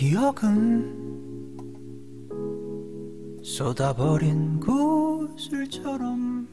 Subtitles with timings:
[0.00, 1.44] 기억은
[3.44, 6.48] 쏟아버린 구슬처럼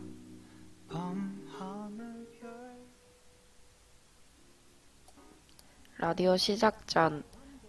[5.97, 7.23] 라디오 시작 전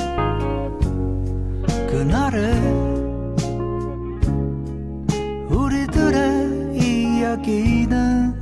[1.88, 2.75] 그날의
[7.36, 8.34] 이야기는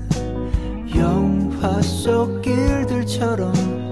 [0.96, 3.83] 영화 속 길들처럼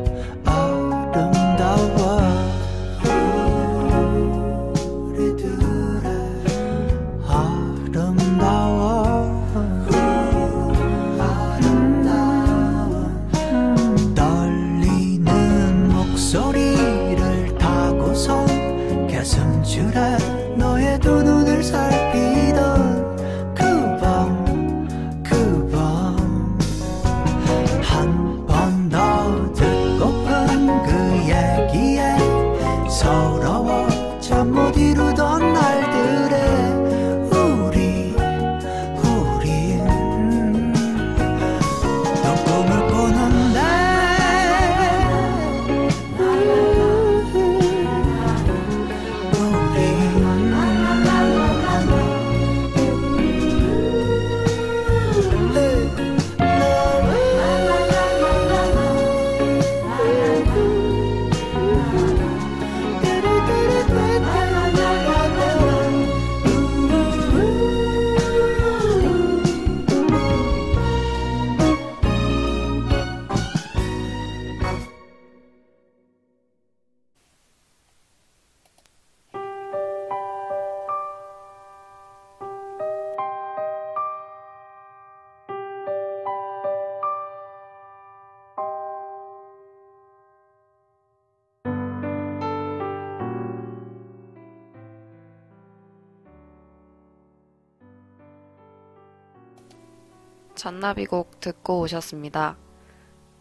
[100.63, 102.57] 잔나비곡 듣고 오셨습니다.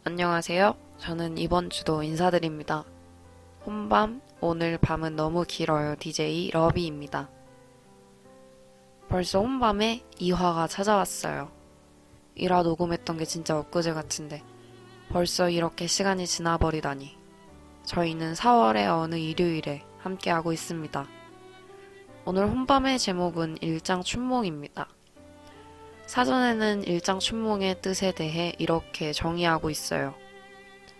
[0.05, 0.75] 안녕하세요.
[0.97, 2.83] 저는 이번 주도 인사드립니다.
[3.63, 5.95] 혼밤, 오늘 밤은 너무 길어요.
[5.99, 7.29] DJ 러비입니다.
[9.07, 11.51] 벌써 혼밤에 2화가 찾아왔어요.
[12.37, 14.41] 1화 녹음했던 게 진짜 엊그제 같은데
[15.09, 17.19] 벌써 이렇게 시간이 지나버리다니.
[17.85, 21.05] 저희는 4월의 어느 일요일에 함께하고 있습니다.
[22.25, 24.87] 오늘 혼밤의 제목은 일장 춘몽입니다.
[26.11, 30.13] 사전에는 일장 춘몽의 뜻에 대해 이렇게 정의하고 있어요.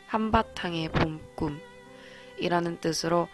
[0.07, 0.87] 한바탕의
[2.37, 3.27] 봄꿈이라는 뜻으로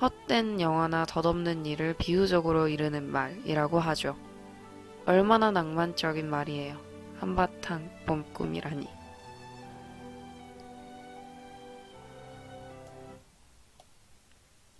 [0.00, 4.16] 헛된 영화나 덧없는 일을 비유적으로 이르는 말이라고 하죠.
[5.06, 6.80] 얼마나 낭만적인 말이에요.
[7.18, 8.88] 한바탕 봄꿈이라니.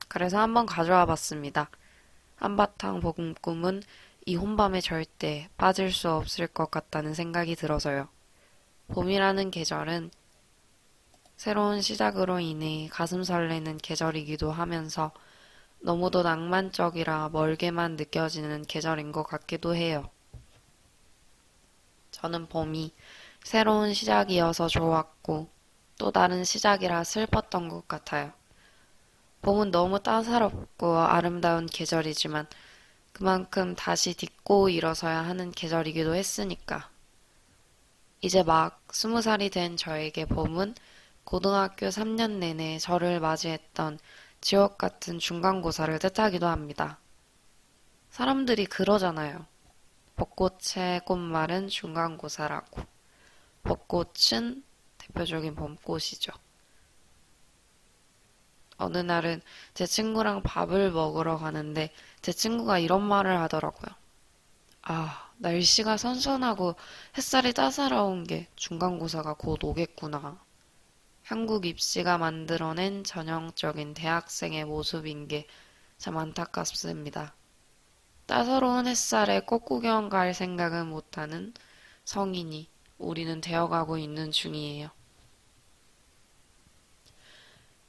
[0.07, 1.69] 그래서 한번 가져와 봤습니다.
[2.37, 3.83] 한바탕 봄꿈은
[4.27, 8.09] 이 혼밤에 절대 빠질 수 없을 것 같다는 생각이 들어서요.
[8.89, 10.11] 봄이라는 계절은
[11.37, 15.13] 새로운 시작으로 인해 가슴 설레는 계절이기도 하면서
[15.81, 20.09] 너무도 낭만적이라 멀게만 느껴지는 계절인 것 같기도 해요.
[22.11, 22.95] 저는 봄이
[23.43, 25.49] 새로운 시작이어서 좋았고
[25.99, 28.33] 또 다른 시작이라 슬펐던 것 같아요.
[29.43, 32.47] 봄은 너무 따사롭고 아름다운 계절이지만
[33.15, 36.91] 그만큼 다시 딛고 일어서야 하는 계절이기도 했으니까.
[38.21, 40.75] 이제 막 스무 살이 된 저에게 봄은
[41.23, 44.01] 고등학교 3년 내내 저를 맞이했던
[44.41, 46.99] 지옥 같은 중간고사를 뜻하기도 합니다.
[48.11, 49.47] 사람들이 그러잖아요.
[50.17, 52.83] 벚꽃의 꽃말은 중간고사라고.
[53.63, 54.65] 벚꽃은
[54.99, 56.33] 대표적인 봄꽃이죠.
[58.77, 59.41] 어느 날은
[59.73, 61.93] 제 친구랑 밥을 먹으러 가는데
[62.25, 63.95] 제 친구가 이런 말을 하더라고요.
[64.83, 66.75] 아, 날씨가 선선하고
[67.17, 70.41] 햇살이 따사로운 게 중간고사가 곧 오겠구나.
[71.23, 75.47] 한국 입시가 만들어낸 전형적인 대학생의 모습인 게
[76.05, 77.35] 참 안타깝습니다.
[78.27, 81.55] 따사로운 햇살에 꽃구경 갈 생각은 못하는
[82.05, 82.69] 성인이
[82.99, 84.91] 우리는 되어가고 있는 중이에요.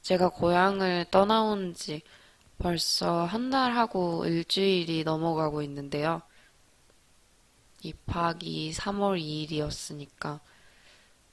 [0.00, 2.02] 제가 고향을 떠나온 지
[2.58, 6.22] 벌써 한 달하고 일주일이 넘어가고 있는데요.
[7.82, 10.40] 입학이 3월 2일이었으니까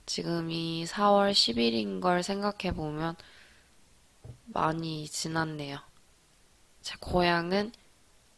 [0.05, 3.15] 지금이 4월 10일인 걸 생각해 보면
[4.45, 5.79] 많이 지났네요.
[6.81, 7.71] 제 고향은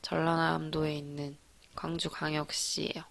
[0.04, 1.38] 전라남도에 있는
[1.76, 3.04] 광주광역시예요.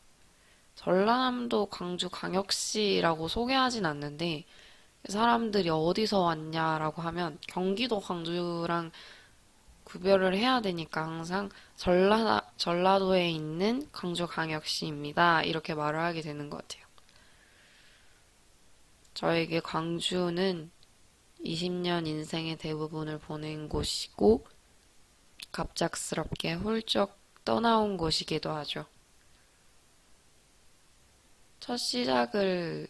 [0.76, 4.44] 전라남도 광주광역시라고 소개하진 않는데
[5.08, 8.92] 사람들이 어디서 왔냐라고 하면 경기도 광주랑
[9.94, 15.44] 구별을 해야 되니까 항상 전라, 전라도에 있는 광주광역시입니다.
[15.44, 16.84] 이렇게 말을 하게 되는 것 같아요.
[19.14, 20.68] 저에게 광주는
[21.44, 24.44] 20년 인생의 대부분을 보낸 곳이고
[25.52, 28.86] 갑작스럽게 훌쩍 떠나온 곳이기도 하죠.
[31.60, 32.88] 첫 시작을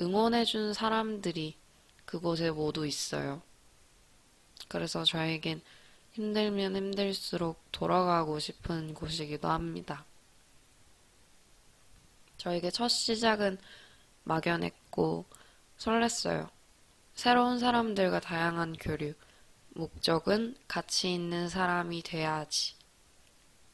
[0.00, 1.58] 응원해준 사람들이
[2.06, 3.42] 그곳에 모두 있어요.
[4.68, 5.60] 그래서 저에겐
[6.18, 10.04] 힘들면 힘들수록 돌아가고 싶은 곳이기도 합니다.
[12.38, 13.56] 저에게 첫 시작은
[14.24, 15.26] 막연했고
[15.78, 16.50] 설렜어요.
[17.14, 19.14] 새로운 사람들과 다양한 교류,
[19.70, 22.74] 목적은 가치 있는 사람이 돼야지.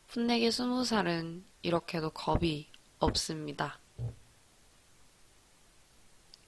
[0.08, 2.69] 풋내기 스무 살은 이렇게도 겁이
[2.99, 3.79] 없습니다.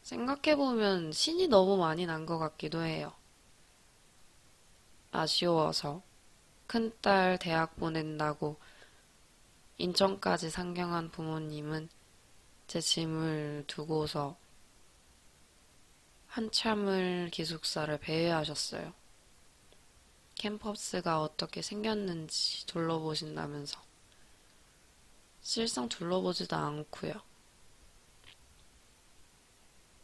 [0.02, 3.14] 생각해보면 신이 너무 많이 난 것 같기도 해요.
[5.16, 6.02] 아쉬워서
[6.66, 8.56] 큰딸 대학 보낸다고
[9.78, 11.88] 인천까지 상경한 부모님은
[12.66, 14.36] 제 짐을 두고서
[16.28, 18.92] 한참을 기숙사를 배회하셨어요.
[20.34, 23.80] 캠퍼스가 어떻게 생겼는지 둘러보신다면서.
[25.40, 27.14] 실상 둘러보지도 않고요.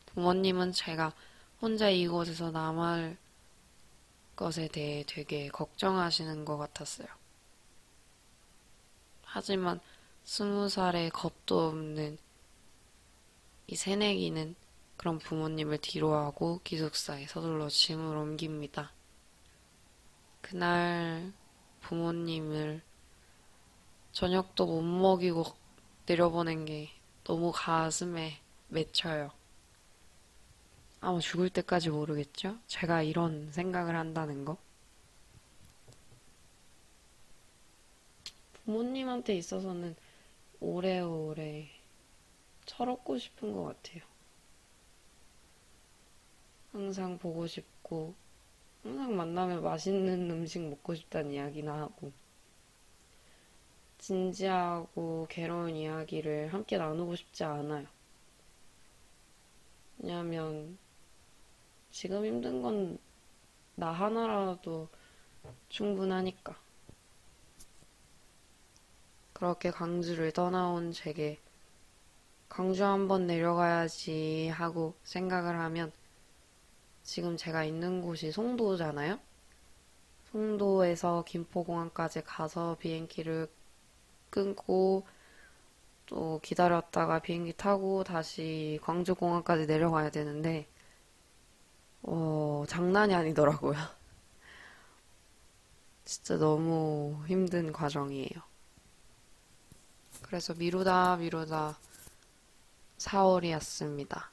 [0.07, 1.13] 부모님은 제가
[1.61, 3.19] 혼자 이곳에서 남을
[4.37, 7.09] 것에 대해 되게 걱정하시는 것 같았어요.
[9.25, 9.81] 하지만
[10.25, 12.19] 스무 살에 겁도 없는
[13.67, 14.55] 이 새내기는
[14.97, 18.93] 그런 부모님을 뒤로하고 기숙사에 서둘러 짐을 옮깁니다.
[20.41, 21.33] 그날
[21.81, 22.83] 부모님을
[24.13, 25.45] 저녁도 못 먹이고
[26.07, 26.91] 내려보낸 게
[27.25, 29.42] 너무 가슴에 맺혀요.
[31.05, 32.57] 아마 죽을 때까지 모르겠죠?
[32.69, 34.57] 제가 이런 생각을 한다는 거.
[38.65, 39.97] 부모님한테 있어서는
[40.61, 41.69] 오래오래
[42.67, 44.05] 철없고 싶은 것 같아요.
[46.71, 48.15] 항상 보고 싶고,
[48.85, 52.13] 항상 만나면 맛있는 음식 먹고 싶다는 이야기나 하고,
[53.99, 57.89] 진지하고 괴로운 이야기를 함께 나누고 싶지 않아요.
[59.99, 60.79] 왜냐하면
[61.93, 62.99] 지금 힘든 건
[63.75, 64.89] 나 하나라도
[65.71, 66.57] 충분하니까.
[69.33, 71.41] 그렇게 광주를 떠나온 제게
[72.49, 75.91] 광주 한번 내려가야지 하고 생각을 하면
[77.03, 79.19] 지금 제가 있는 곳이 송도잖아요?
[80.31, 83.49] 송도에서 김포공항까지 가서 비행기를
[84.31, 85.07] 끊고
[86.07, 90.67] 또 기다렸다가 비행기 타고 다시 광주공항까지 내려가야 되는데
[92.03, 93.77] 어, 장난이 아니더라고요.
[96.05, 98.29] 진짜 너무 힘든 과정이에요.
[100.23, 101.79] 그래서 미루다 미루다
[102.99, 104.31] 4월이었습니다.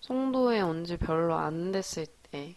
[0.00, 2.54] 송도에 온 지 별로 안 됐을 때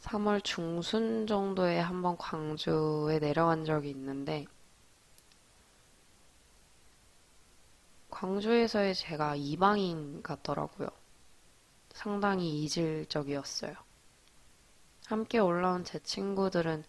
[0.00, 4.46] 3월 중순 정도에 한번 광주에 내려간 적이 있는데
[8.14, 10.86] 광주에서의 제가 이방인 같더라고요.
[11.90, 13.74] 상당히 이질적이었어요.
[15.06, 16.84] 함께 올라온 제 친구들은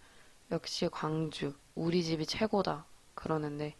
[0.52, 2.86] 역시 광주, 우리 집이 최고다.
[3.16, 3.76] 그러는데,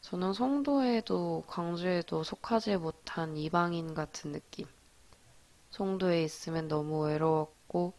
[0.00, 4.66] 저는 송도에도 광주에도 속하지 못한 이방인 같은 느낌.
[5.70, 7.92] 송도에 있으면 너무 외로웠고,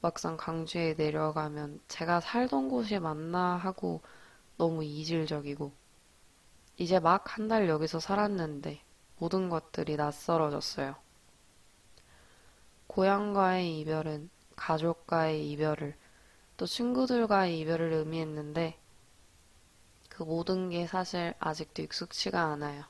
[0.00, 4.00] 막상 광주에 내려가면 제가 살던 곳이 맞나 하고
[4.58, 5.81] 너무 이질적이고,
[6.76, 8.82] 이제 막 한 달 여기서 살았는데
[9.16, 10.96] 모든 것들이 낯설어졌어요.
[12.86, 15.96] 고향과의 이별은 가족과의 이별을
[16.56, 18.78] 또 친구들과의 이별을 의미했는데
[20.08, 22.84] 그 모든 게 사실 아직도 익숙치가 않아요.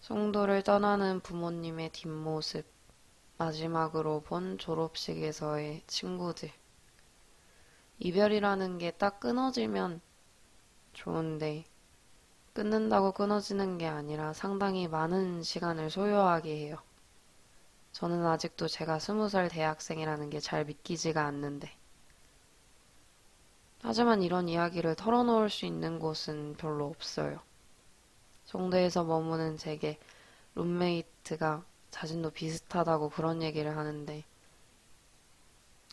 [0.00, 2.64] 송도를 떠나는 부모님의 뒷모습,
[3.38, 6.50] 마지막으로 본 졸업식에서의 친구들.
[7.98, 10.00] 이별이라는 게 딱 끊어지면
[10.92, 11.64] 좋은데,
[12.54, 16.78] 끊는다고 끊어지는 게 아니라 상당히 많은 시간을 소요하게 해요.
[17.92, 21.74] 저는 아직도 제가 스무 살 대학생이라는 게 잘 믿기지가 않는데.
[23.82, 27.40] 하지만 이런 이야기를 털어놓을 수 있는 곳은 별로 없어요.
[28.46, 29.98] 송도에서 머무는 제게
[30.54, 34.24] 룸메이트가 자신도 비슷하다고 그런 얘기를 하는데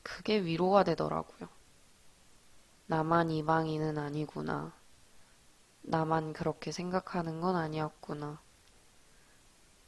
[0.03, 1.50] 그게 위로가 되더라고요.
[2.88, 4.74] 나만 이방인은 아니구나.
[5.84, 8.40] 나만 그렇게 생각하는 건 아니었구나.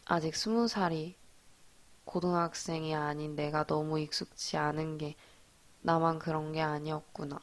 [0.06, 1.16] 아직 스무 살이
[2.06, 5.16] 고등학생이 아닌 내가 너무 익숙치 않은 게
[5.82, 7.40] 나만 그런 게 아니었구나.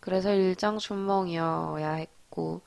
[0.00, 2.62] 그래서 일장춘몽이어야 했고,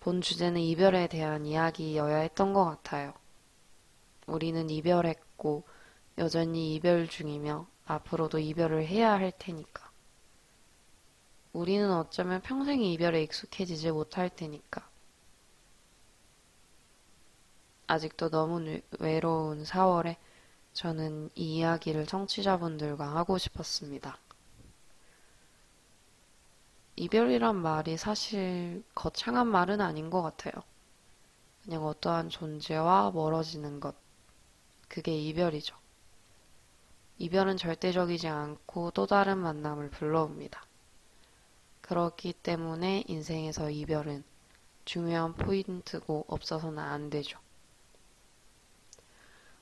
[0.00, 3.12] 본 주제는 이별에 대한 이야기여야 했던 것 같아요.
[4.26, 5.64] 우리는 이별했고,
[6.18, 9.83] 여전히 이별 중이며, 앞으로도 이별을 해야 할 테니까.
[11.54, 14.86] 우리는 어쩌면 평생 이별에 익숙해지지 못할 테니까.
[17.86, 20.16] 아직도 너무 외로운 4월에
[20.72, 24.18] 저는 이 이야기를 청취자분들과 하고 싶었습니다.
[26.96, 30.64] 이별이란 말이 사실 거창한 말은 아닌 것 같아요.
[31.62, 33.94] 그냥 어떠한 존재와 멀어지는 것.
[34.88, 35.76] 그게 이별이죠.
[37.18, 40.73] 이별은 절대적이지 않고 또 다른 만남을 불러옵니다.
[41.84, 44.24] 그렇기 때문에 인생에서 이별은
[44.86, 47.38] 중요한 포인트고 없어서는 안 되죠.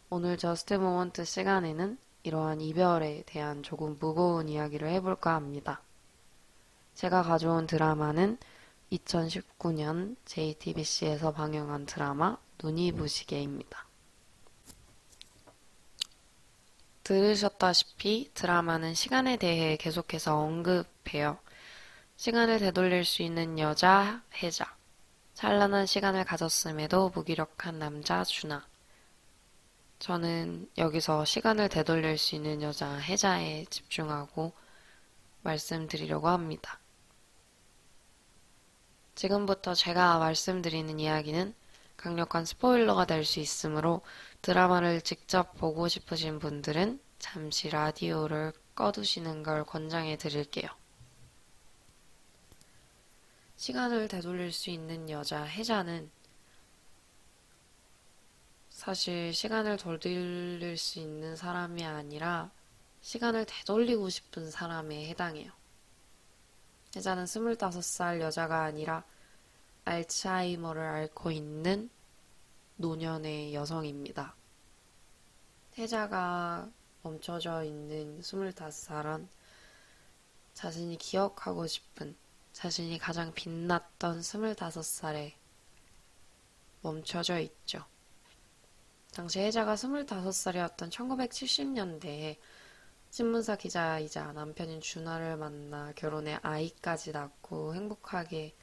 [0.09, 5.81] 오늘 just moment 시간에는 이러한 이별에 대한 조금 무거운 이야기를 해볼까 합니다.
[6.95, 8.39] 제가 가져온 드라마는
[8.93, 13.85] 2019년 JTBC에서 방영한 드라마 눈이 부시게입니다.
[17.03, 21.39] 들으셨다시피 드라마는 시간에 대해 계속해서 언급해요.
[22.23, 24.77] 시간을 되돌릴 수 있는 여자 해자,
[25.35, 28.65] 찬란한 시간을 가졌음에도 무기력한 남자 준하.
[29.99, 34.53] 저는 여기서 시간을 되돌릴 수 있는 여자 해자에 집중하고
[35.41, 36.79] 말씀드리려고 합니다.
[39.17, 41.53] 지금부터 제가 말씀드리는 이야기는
[41.97, 44.01] 강력한 스포일러가 될 수 있으므로
[44.43, 50.69] 드라마를 직접 보고 싶으신 분들은 잠시 라디오를 꺼두시는 걸 권장해 드릴게요.
[53.63, 56.11] 시간을 되돌릴 수 있는 여자 혜자는
[58.71, 62.51] 사실 시간을 되돌릴 수 있는 사람이 아니라
[63.03, 65.53] 시간을 되돌리고 싶은 사람에 해당해요.
[66.97, 69.05] 혜자는 25살 여자가 아니라
[69.85, 71.89] 알츠하이머를 앓고 있는
[72.79, 74.35] 노년의 여성입니다.
[75.79, 76.69] 혜자가
[77.05, 79.29] 멈춰져 있는 25살은
[80.53, 82.17] 자신이 기억하고 싶은
[82.53, 85.33] 자신이 가장 빛났던 25살에
[86.83, 87.85] 멈춰져 있죠.
[89.13, 92.39] 당시 혜자가 25살이었던 1970년대에
[93.11, 98.55] 신문사 기자이자 남편인 준하를 만나 결혼해 아이까지 낳고 행복하게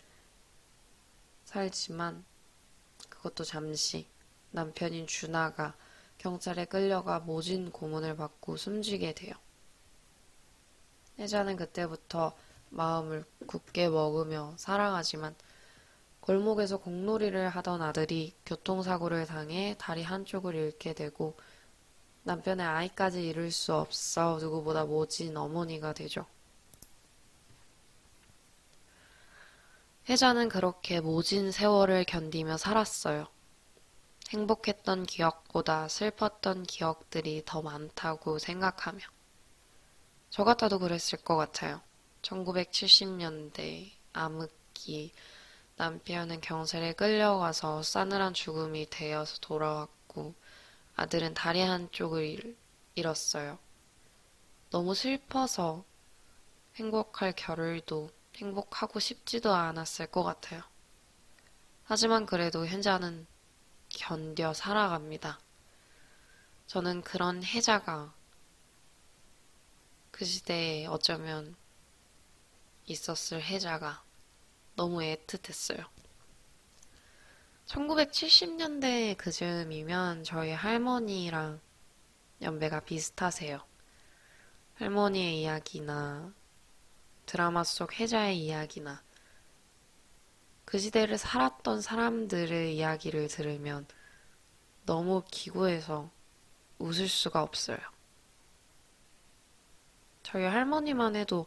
[1.45, 2.25] 살지만
[3.09, 4.07] 그것도 잠시
[4.51, 5.75] 남편인 준하가
[6.17, 9.35] 경찰에 끌려가 모진 고문을 받고 숨지게 돼요.
[11.19, 12.35] 혜자는 그때부터
[12.69, 15.35] 마음을 굳게 먹으며 살아가지만
[16.19, 21.37] 골목에서 공놀이를 하던 아들이 교통사고를 당해 다리 한쪽을 잃게 되고
[22.23, 26.25] 남편의 아이까지 잃을 수 없어 누구보다 모진 어머니가 되죠.
[30.07, 33.27] 혜자는 그렇게 모진 세월을 견디며 살았어요.
[34.29, 38.99] 행복했던 기억보다 슬펐던 기억들이 더 많다고 생각하며.
[40.29, 41.81] 저 같아도 그랬을 것 같아요.
[42.21, 45.13] 1970년대 암흑기
[45.75, 50.35] 남편은 경찰에 끌려가서 싸늘한 죽음이 되어서 돌아왔고
[50.95, 52.55] 아들은 다리 한쪽을
[52.95, 53.57] 잃었어요.
[54.69, 55.85] 너무 슬퍼서
[56.75, 60.61] 행복할 겨를도 행복하고 싶지도 않았을 것 같아요.
[61.85, 63.25] 하지만 그래도 현자는
[63.89, 65.39] 견뎌 살아갑니다.
[66.67, 68.13] 저는 그런 해자가
[70.11, 71.55] 그 시대에 어쩌면
[72.89, 74.03] 있었을 해자가
[74.75, 75.87] 너무 애틋했어요.
[77.67, 81.61] 1970년대 그즈음이면 저희 할머니랑
[82.41, 83.59] 연배가 비슷하세요.
[84.75, 86.33] 할머니의 이야기나
[87.25, 89.03] 드라마 속 해자의 이야기나
[90.65, 93.87] 그 시대를 살았던 사람들의 이야기를 들으면
[94.85, 96.09] 너무 기구해서
[96.79, 97.77] 웃을 수가 없어요.
[100.23, 101.45] 저희 할머니만 해도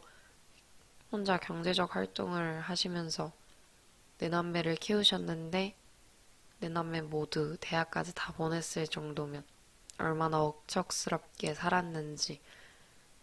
[1.13, 3.31] 혼자 경제적 활동을 하시면서
[4.17, 5.75] 내남매를 키우셨는데
[6.57, 9.43] 내남매 모두 대학까지 다 보냈을 정도면
[9.99, 12.41] 얼마나 억척스럽게 살았는지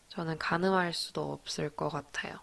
[0.09, 2.38] 저는 가늠할 수도 없을 것 같아요.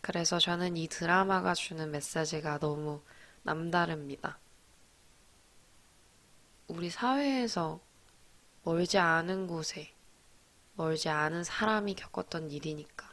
[0.00, 3.02] 그래서 저는 이 드라마가 주는 메시지가 너무
[3.42, 4.38] 남다릅니다.
[6.68, 7.80] 우리 사회에서
[8.62, 9.92] 멀지 않은 곳에
[10.76, 13.09] 멀지 않은 사람이 겪었던 일이니까.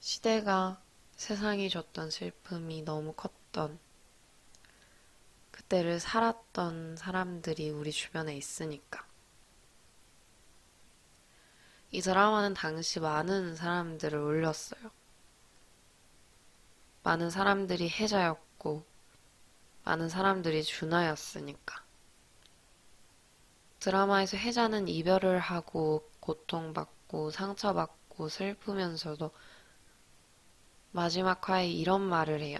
[0.00, 0.80] 시대가
[1.16, 3.78] 세상이 줬던 슬픔이 너무 컸던
[5.50, 9.04] 그때를 살았던 사람들이 우리 주변에 있으니까.
[11.90, 14.90] 이 드라마는 당시 많은 사람들을 울렸어요.
[17.02, 18.84] 많은 사람들이 해자였고,
[19.84, 21.82] 많은 사람들이 준하였으니까.
[23.80, 29.32] 드라마에서 해자는 이별을 하고, 고통받고, 상처받고, 슬프면서도
[30.98, 32.58] 마지막 화에 이런 말을 해요.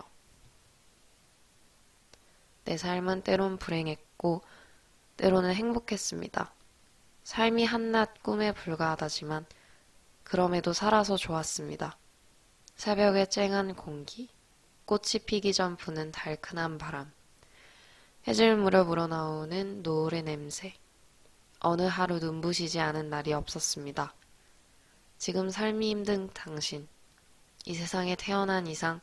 [2.62, 4.42] 내 삶은 때론 불행했고,
[5.16, 6.52] 때로는 행복했습니다.
[7.24, 9.44] 삶이 한낱 꿈에 불과하다지만,
[10.22, 11.98] 그럼에도 살아서 좋았습니다.
[12.76, 14.28] 새벽의 쨍한 공기,
[14.84, 17.10] 꽃이 피기 전 부는 달큰한 바람,
[18.28, 20.74] 해질물에 불어나오는 노을의 냄새,
[21.58, 24.14] 어느 하루 눈부시지 않은 날이 없었습니다.
[25.18, 26.86] 지금 삶이 힘든 당신,
[27.68, 28.98] 이 세상에 태어난 이상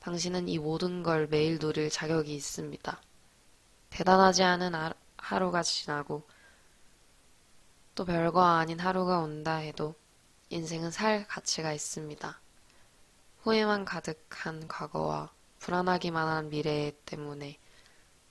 [0.00, 3.00] 당신은 이 모든 걸 매일 누릴 자격이 있습니다.
[3.88, 4.74] 대단하지 않은
[5.16, 6.28] 하루가 지나고
[7.94, 9.94] 또 별거 아닌 하루가 온다 해도
[10.50, 12.38] 인생은 살 가치가 있습니다.
[13.44, 17.58] 후회만 가득한 과거와 불안하기만 한 미래 때문에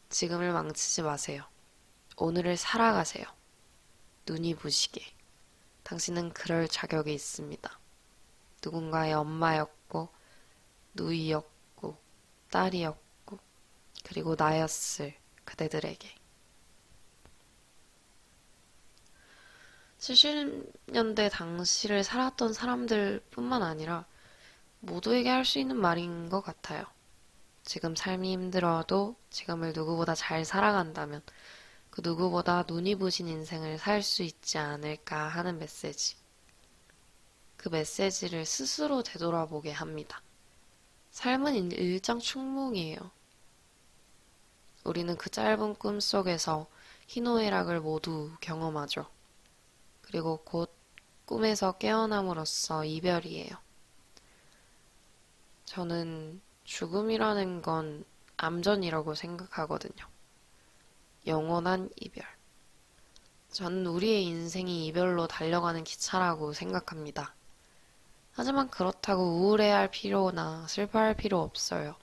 [0.10, 1.44] 지금을 망치지 마세요.
[2.18, 3.26] 오늘을 살아가세요.
[4.28, 5.04] 눈이 부시게.
[5.82, 7.81] 당신은 그럴 자격이 있습니다.
[8.64, 10.10] 누군가의 엄마였고,
[10.94, 11.98] 누이였고,
[12.52, 13.40] 딸이었고,
[14.04, 16.16] 그리고 나였을 그대들에게.
[20.00, 24.06] 70년대 당시를 살았던 사람들 뿐만 아니라
[24.80, 26.86] 모두에게 할 수 있는 말인 것 같아요.
[27.64, 31.22] 지금 삶이 힘들어도 지금을 누구보다 잘 살아간다면
[31.92, 36.18] 그 누구보다 눈이 부신 인생을 살 수 있지 않을까 하는 메시지.
[37.62, 40.24] 그 메시지를 스스로 되돌아보게 합니다.
[41.12, 42.98] 삶은 일장 충몽이에요.
[44.84, 46.68] 우리는 그 짧은 꿈 속에서
[47.06, 49.06] 희노애락을 모두 경험하죠.
[50.02, 50.74] 그리고 곧
[51.26, 53.52] 꿈에서 깨어남으로써 이별이에요.
[55.66, 58.04] 저는 죽음이라는 건
[58.38, 60.04] 암전이라고 생각하거든요.
[61.28, 62.26] 영원한 이별.
[63.52, 67.36] 저는 우리의 인생이 이별로 달려가는 기차라고 생각합니다.
[68.34, 71.96] 하지만 그렇다고 우울해할 필요나 슬퍼할 필요 없어요.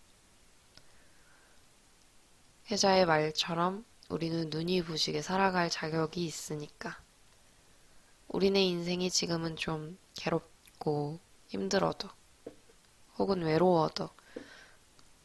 [2.71, 7.01] 혜자의 말처럼 우리는 눈이 부시게 살아갈 자격이 있으니까.
[8.29, 12.09] 우리네 인생이 지금은 좀 괴롭고 힘들어도
[13.17, 14.11] 혹은 외로워도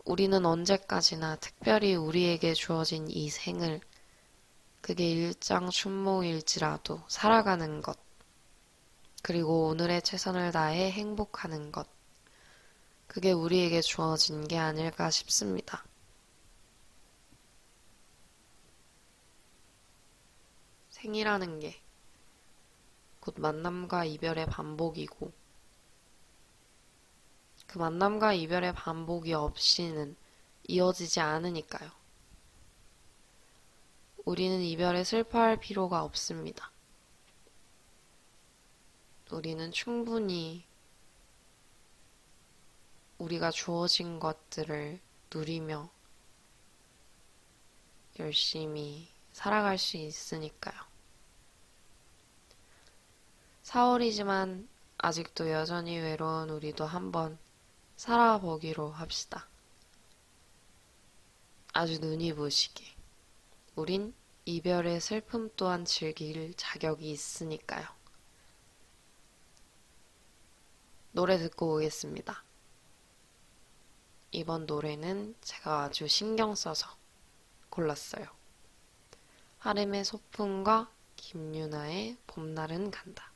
[0.06, 3.82] 우리는 언제까지나 특별히 우리에게 주어진 이 생을
[4.82, 7.98] 그게 일장 춘몽일지라도 살아가는 것
[9.24, 11.88] 그리고 오늘의 최선을 다해 행복하는 것.
[13.08, 15.84] 그게 우리에게 주어진 게 아닐까 싶습니다.
[20.92, 21.84] 생이라는 게
[23.24, 25.32] 곧 만남과 이별의 반복이고,
[27.68, 30.18] 그 만남과 이별의 반복이 없이는
[30.68, 31.90] 이어지지 않으니까요.
[34.26, 36.73] 우리는 이별에 슬퍼할 필요가 없습니다.
[39.34, 40.64] 우리는 충분히
[43.18, 45.00] 우리가 주어진 것들을
[45.34, 45.90] 누리며
[48.20, 50.80] 열심히 살아갈 수 있으니까요.
[53.64, 54.68] 4월이지만
[55.00, 57.40] 아직도 여전히 외로운 우리도 한번
[57.96, 59.48] 살아보기로 합시다.
[61.74, 62.86] 아주 눈이 부시게.
[63.76, 64.14] 우린
[64.46, 67.93] 이별의 슬픔 또한 즐길 자격이 있으니까요.
[71.16, 72.44] 노래 듣고 오겠습니다.
[74.32, 76.90] 이번 노래는 제가 아주 신경 써서
[77.70, 78.26] 골랐어요.
[79.60, 83.33] 하림의 소풍과 김유나의 봄날은 간다.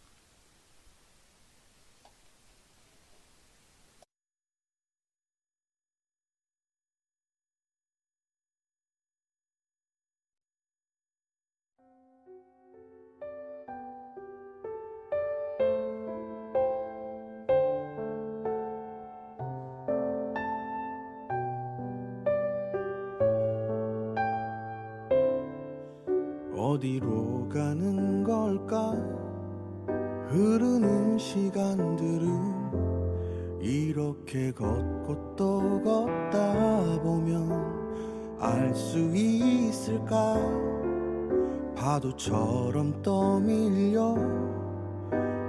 [42.27, 44.15] 파도처럼 떠밀려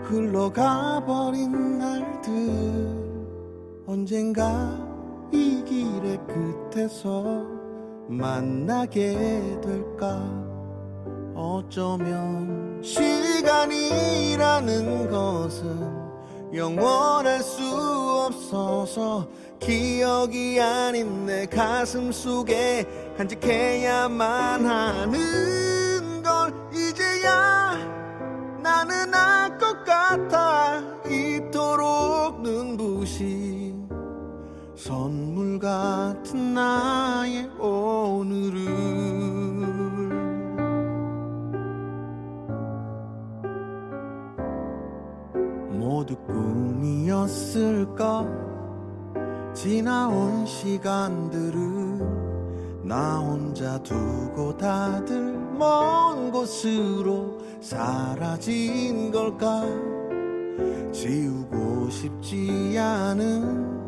[0.04, 2.28] 흘러가 버린 날들.
[3.86, 4.78] 언젠가
[5.32, 6.18] 이 길의
[6.70, 7.44] 끝에서
[8.08, 10.22] 만나게 될까?
[11.34, 13.90] 어쩌면 시간이라는
[15.10, 15.98] 것은
[16.54, 17.62] 영원할 수
[18.26, 19.28] 없어서
[19.60, 22.86] 기억이 아닌 내 가슴 속에
[23.16, 25.77] 간직해야만 하는
[30.08, 33.86] 같아 이토록 눈부신
[34.74, 38.58] 선물 같은 나의 오늘을.
[45.72, 47.68] 모두 꿈이었을까?
[49.52, 51.58] 지나온 시간들을
[52.84, 59.97] 나 혼자 두고 다들 먼 곳으로 사라진 걸까
[60.92, 63.78] 지우고 싶지 않은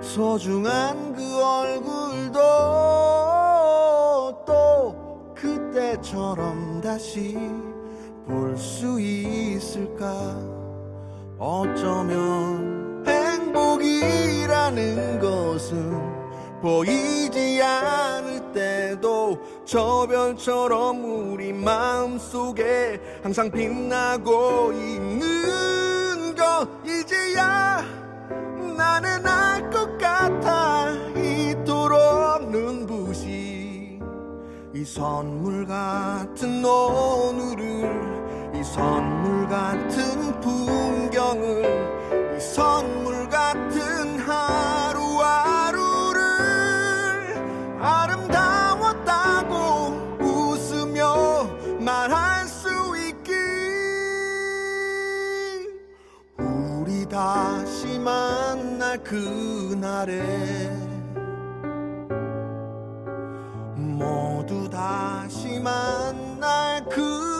[0.00, 2.38] 소중한 그 얼굴도
[4.46, 7.36] 또 그때처럼 다시
[8.26, 10.36] 볼 수 있을까?
[11.38, 16.12] 어쩌면 행복이라는 것은
[16.60, 25.81] 보이지 않을 때도 저 별처럼 우리 마음속에 항상 빛나고 있는
[26.42, 27.84] 거 이제야
[28.76, 30.90] 나는 알 것 같아.
[31.16, 34.00] 이토록 눈부신
[34.74, 43.01] 이 선물 같은 오늘을 이 선물 같은 풍경을 이 선물
[58.98, 60.70] 그날에
[63.76, 67.31] 모두 다시 만날 그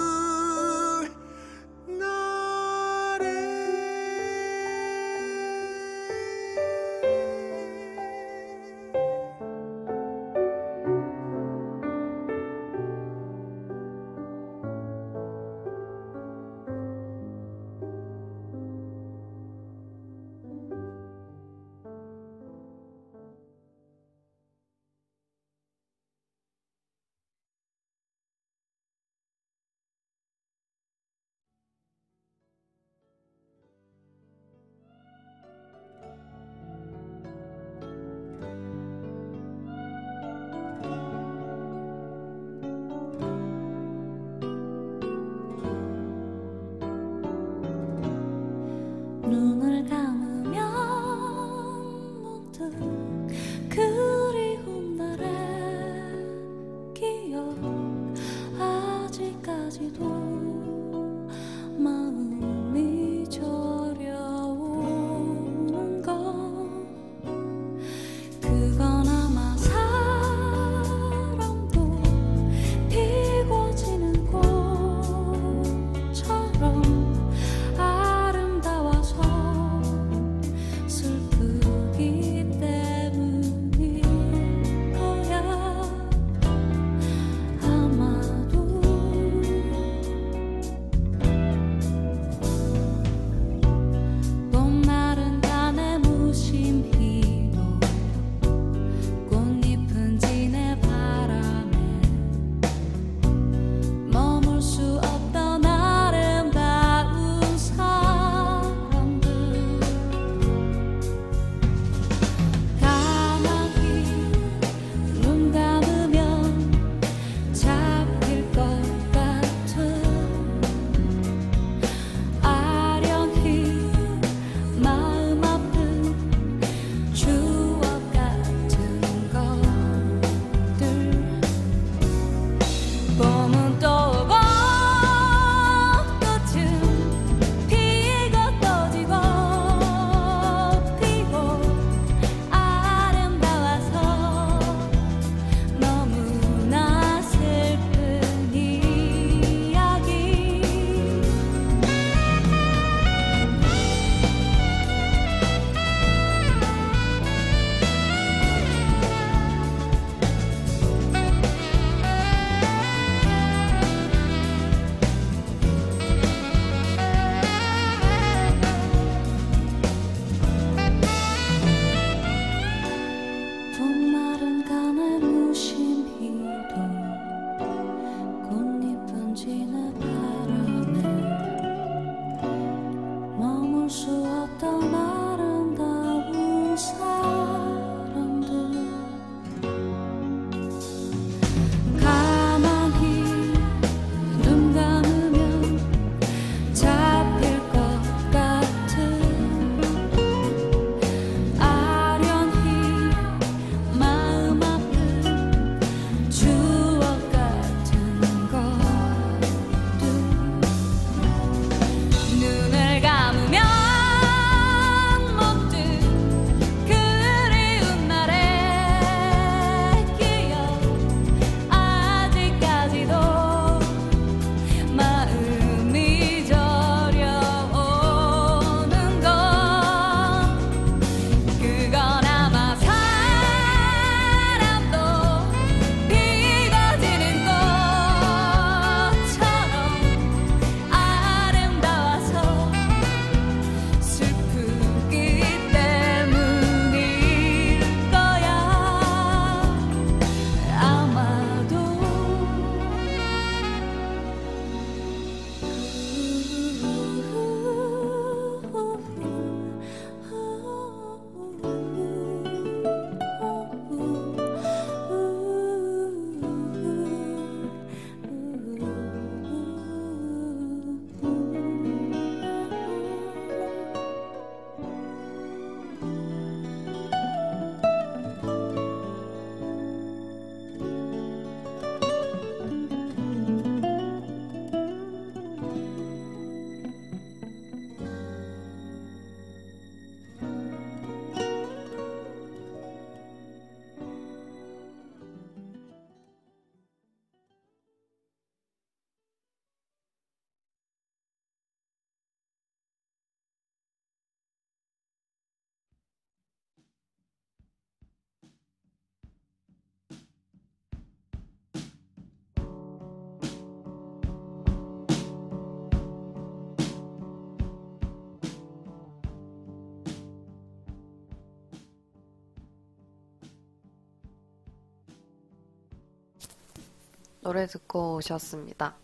[327.42, 328.94] 노래 듣고 오셨습니다.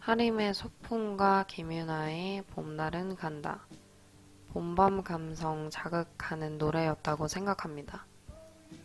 [0.00, 3.60] 하림의 소풍과 김유나의 봄날은 간다.
[4.52, 8.06] 봄밤 감성 자극하는 노래였다고 생각합니다.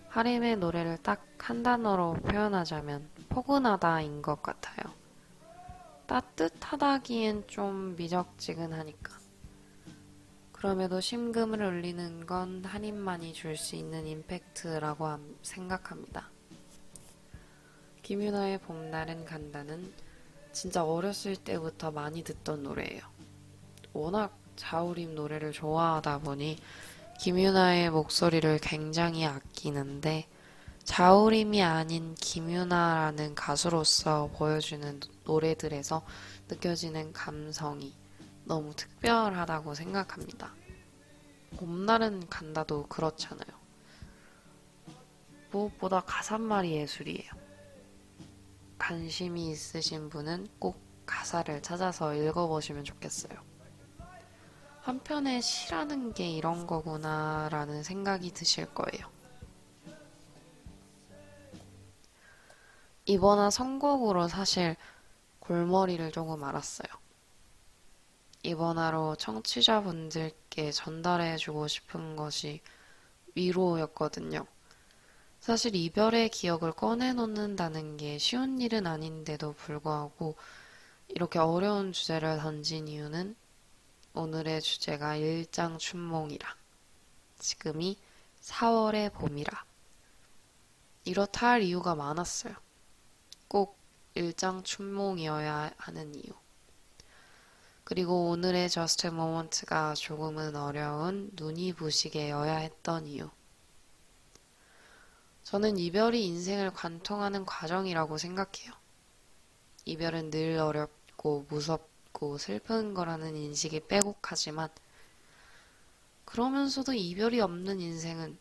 [0.09, 4.91] 하림의 노래를 딱 한 단어로 표현하자면 포근하다인 것 같아요.
[6.07, 9.13] 따뜻하다기엔 좀 미적지근하니까.
[10.53, 16.31] 그럼에도 심금을 울리는 건 한인만이 줄 수 있는 임팩트라고 함- 생각합니다.
[18.05, 19.91] 김윤아의 봄날은 간다는
[20.51, 23.01] 진짜 어렸을 때부터 많이 듣던 노래예요.
[23.93, 26.59] 워낙 자우림 노래를 좋아하다 보니
[27.19, 30.27] 김윤아의 목소리를 굉장히 아끼는데
[30.83, 36.05] 자우림이 아닌 김윤아라는 가수로서 보여주는 노래들에서
[36.47, 37.91] 느껴지는 감성이
[38.43, 40.53] 너무 특별하다고 생각합니다.
[41.57, 43.49] 봄날은 간다도 그렇잖아요.
[45.49, 47.44] 무엇보다 가사말이 예술이에요.
[48.77, 53.39] 관심이 있으신 분은 꼭 가사를 찾아서 읽어보시면 좋겠어요.
[54.81, 59.09] 한편에 시라는 게 이런 거구나라는 생각이 드실 거예요.
[63.05, 64.75] 이번화 선곡으로 사실
[65.39, 66.87] 골머리를 조금 알았어요.
[68.43, 72.61] 이번화로 청취자분들께 전달해주고 싶은 것이
[73.35, 74.45] 위로였거든요.
[75.45, 80.35] 사실 이별의 기억을 꺼내놓는다는 게 쉬운 일은 아닌데도 불구하고
[81.07, 83.35] 이렇게 어려운 주제를 던진 이유는
[84.15, 86.55] 오늘의 주제가 일장 춘몽이라.
[87.37, 87.95] 지금이
[88.41, 89.65] 4월의 봄이라.
[91.03, 92.55] 이렇다 할 이유가 많았어요.
[93.47, 93.77] 꼭
[94.15, 96.33] 일장 춘몽이어야 하는 이유.
[97.83, 103.29] 그리고 오늘의 저스트 모먼트가 조금은 어려운 눈이 부시게여야 했던 이유.
[105.45, 108.73] 저는 이별이 인생을 관통하는 과정이라고 생각해요.
[109.85, 114.69] 이별은 늘 어렵고 무섭고 슬픈 거라는 인식이 빼곡하지만
[116.25, 118.39] 그러면서도 이별이 없는 인생은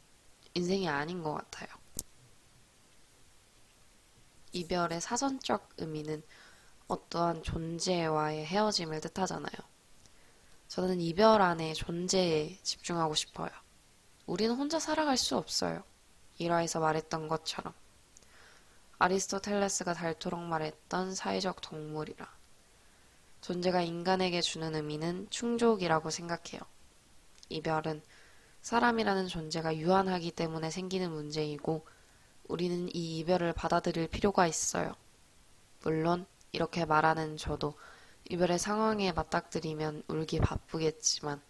[0.55, 1.69] 인생이 아닌 것 같아요.
[4.53, 6.23] 이별의 사전적 의미는
[6.89, 9.57] 어떠한 존재와의 헤어짐을 뜻하잖아요.
[10.69, 13.51] 저는 이별 안에 존재에 집중하고 싶어요.
[14.25, 15.85] 우리는 혼자 살아갈 수 없어요.
[16.39, 17.73] 일화에서 말했던 것처럼.
[18.99, 22.27] 아리스토텔레스가 닳도록 말했던 사회적 동물이라.
[23.41, 26.63] 존재가 인간에게 주는 의미는 충족이라고 생각해요.
[27.51, 28.03] 이별은
[28.63, 31.87] 사람이라는 존재가 유한하기 때문에 생기는 문제이고,
[32.49, 34.95] 우리는 이 이별을 받아들일 필요가 있어요.
[35.83, 37.75] 물론, 이렇게 말하는 저도
[38.31, 41.43] 이별의 상황에 맞닥뜨리면 울기 바쁘겠지만,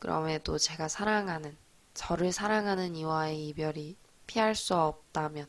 [0.00, 1.56] 그럼에도 제가 사랑하는,
[1.94, 3.96] 저를 사랑하는 이와의 이별이
[4.32, 5.46] 피할 수 없다면,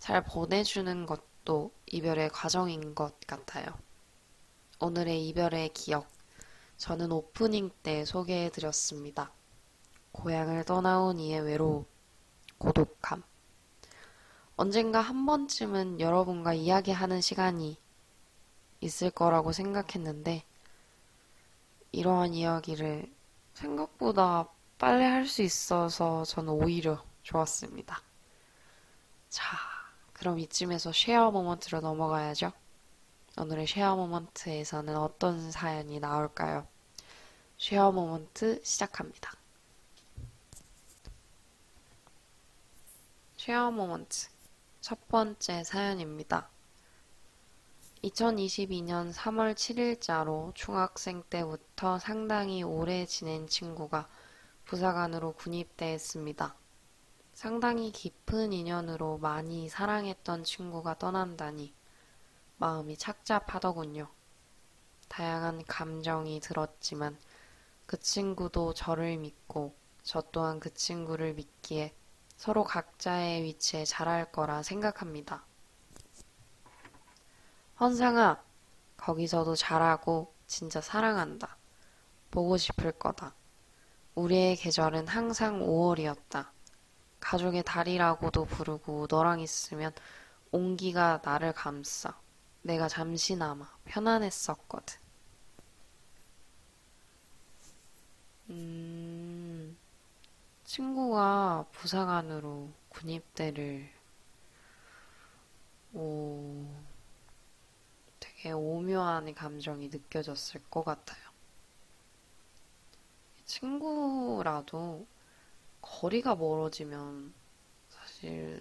[0.00, 3.66] 잘 보내주는 것도 이별의 과정인 것 같아요.
[4.80, 6.08] 오늘의 이별의 기억,
[6.78, 9.30] 저는 오프닝 때 소개해드렸습니다.
[10.10, 11.86] 고향을 떠나온 이의 외로움,
[12.58, 13.22] 고독함.
[14.56, 17.78] 언젠가 한 번쯤은 여러분과 이야기하는 시간이
[18.80, 20.42] 있을 거라고 생각했는데,
[21.92, 23.14] 이러한 이야기를
[23.54, 28.00] 생각보다 빨리 할 수 있어서 저는 오히려 좋았습니다.
[29.28, 29.56] 자,
[30.12, 32.52] 그럼 이쯤에서 share moment로 넘어가야죠.
[33.36, 36.66] 오늘의 share moment에서는 어떤 사연이 나올까요?
[37.58, 39.32] share moment 시작합니다.
[43.36, 44.28] share moment
[44.80, 46.48] 첫 번째 사연입니다.
[48.04, 54.08] 2022년 3월 7일자로 중학생 때부터 상당히 오래 지낸 친구가
[54.64, 56.54] 부사관으로 군입대했습니다.
[57.36, 61.74] 상당히 깊은 인연으로 많이 사랑했던 친구가 떠난다니
[62.56, 64.08] 마음이 착잡하더군요.
[65.08, 67.18] 다양한 감정이 들었지만
[67.84, 71.94] 그 친구도 저를 믿고 저 또한 그 친구를 믿기에
[72.38, 75.44] 서로 각자의 위치에 잘할 거라 생각합니다.
[77.78, 78.42] 헌상아,
[78.96, 81.58] 거기서도 잘하고 진짜 사랑한다.
[82.30, 83.34] 보고 싶을 거다.
[84.14, 86.55] 우리의 계절은 항상 5월이었다.
[87.20, 89.92] 가족의 달이라고도 부르고 너랑 있으면
[90.52, 92.18] 온기가 나를 감싸.
[92.62, 94.98] 내가 잠시나마 편안했었거든.
[98.50, 99.76] 음,
[100.64, 103.90] 친구가 부사관으로 군입대를
[105.94, 106.66] 오,
[108.20, 111.20] 되게 오묘한 감정이 느껴졌을 것 같아요.
[113.46, 115.06] 친구라도
[115.86, 117.32] 거리가 멀어지면
[117.88, 118.60] 사실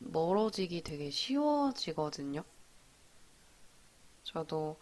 [0.00, 2.44] 멀어지기 되게 쉬워지거든요.
[4.24, 4.78] 저도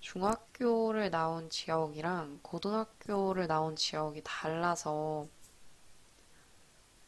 [0.00, 5.28] 중학교를 나온 지역이랑 고등학교를 나온 지역이 달라서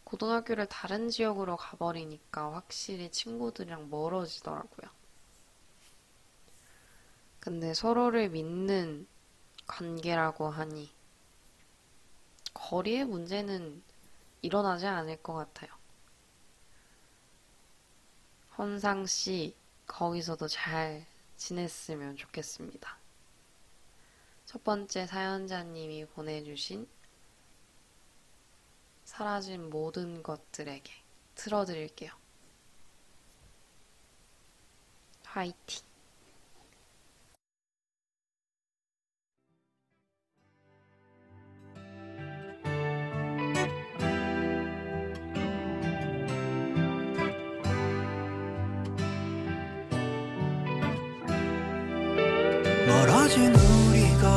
[0.04, 4.90] 고등학교를 다른 지역으로 가버리니까 확실히 친구들이랑 멀어지더라고요.
[7.40, 9.08] 근데 서로를 믿는
[9.66, 10.92] 관계라고 하니
[12.52, 13.82] 거리의 문제는
[14.44, 15.70] 일어나지 않을 것 같아요.
[18.58, 19.56] 헌상 씨,
[19.86, 21.06] 거기서도 잘
[21.38, 22.98] 지냈으면 좋겠습니다.
[24.44, 26.86] 첫 번째 사연자님이 보내주신
[29.04, 30.92] 사라진 모든 것들에게
[31.34, 32.12] 틀어드릴게요.
[35.24, 35.93] 화이팅!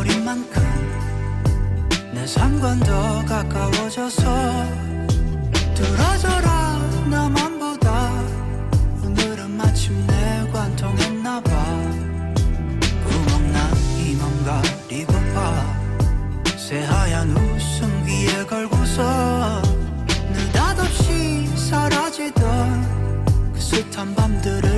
[0.08, 0.64] 우리 거리만큼
[2.14, 4.24] 내 삶과 더 가까워져서
[5.76, 6.80] 들어져라
[7.10, 8.12] 나만 보다.
[9.04, 11.50] 오늘은 마침내 관통했나봐.
[13.06, 15.78] 구멍난 이맘 가리고파.
[16.58, 19.62] 새하얀 웃음 귀에 걸고서
[20.34, 24.77] 느닷없이 사라지던 그 숱한 밤들을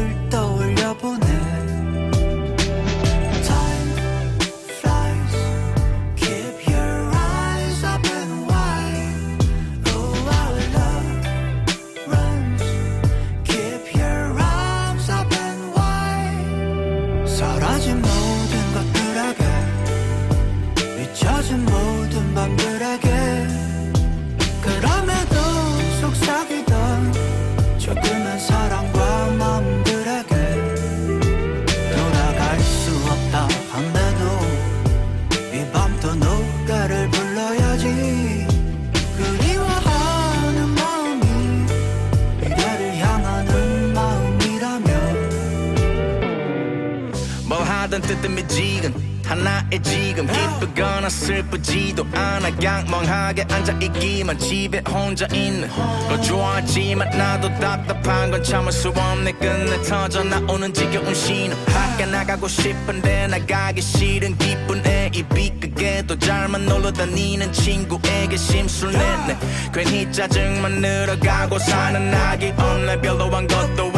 [48.09, 52.49] 뭘 하든 뜨뜻미지근 하나의 지금 기쁘거나 슬프지도 않아.
[52.63, 55.69] 양멍하게 앉아있기만 집에 혼자 있는
[56.07, 59.33] 걸 좋아하지만 나도 답답한 건 참을 수 없네.
[59.33, 61.55] 끝내 터져 나오는 지겨운 신호.
[61.65, 69.37] 밖에 나가고 싶은데 나가기 싫은 기쁜 애이 비끄게도 잘만 놀러 다니는 친구에게 심술 냈네.
[69.71, 73.88] 괜히 짜증만 늘어가고 사는 낙이 없네 별로 한 것도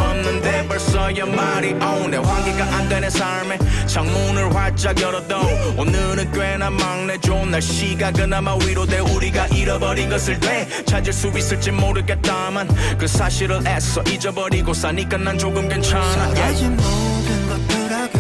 [0.92, 2.18] 벌써 연말이 오네.
[2.18, 3.58] 환기가 안 되는 삶에.
[3.88, 5.38] 창문을 활짝 열어도
[5.78, 9.00] 오늘은 꽤나 막내 좋은 날씨가 그나마 위로돼.
[9.00, 10.68] 우리가 잃어버린 것을 돼.
[10.84, 12.68] 찾을 수 있을지 모르겠다만
[12.98, 16.12] 그 사실을 애써 잊어버리고 사니까 난 조금 괜찮아.
[16.12, 18.20] 사라진 모든 것들에게.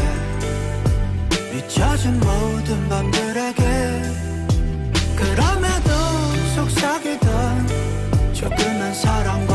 [1.57, 4.01] 잊혀진 모든 밤들에게.
[5.17, 5.89] 그럼에도
[6.55, 7.67] 속삭이던
[8.33, 9.50] 조그만 사랑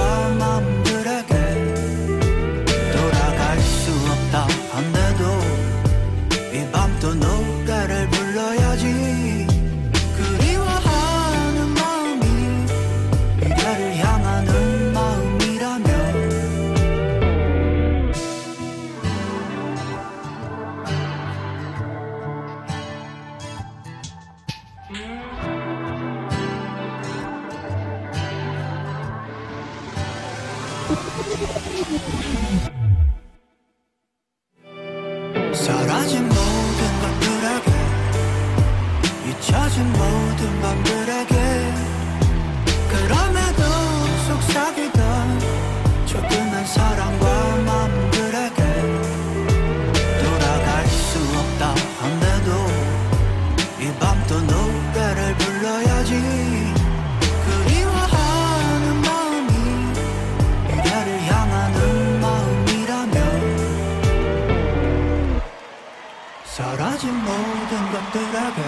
[66.56, 68.62] 사라진 모든 것들에게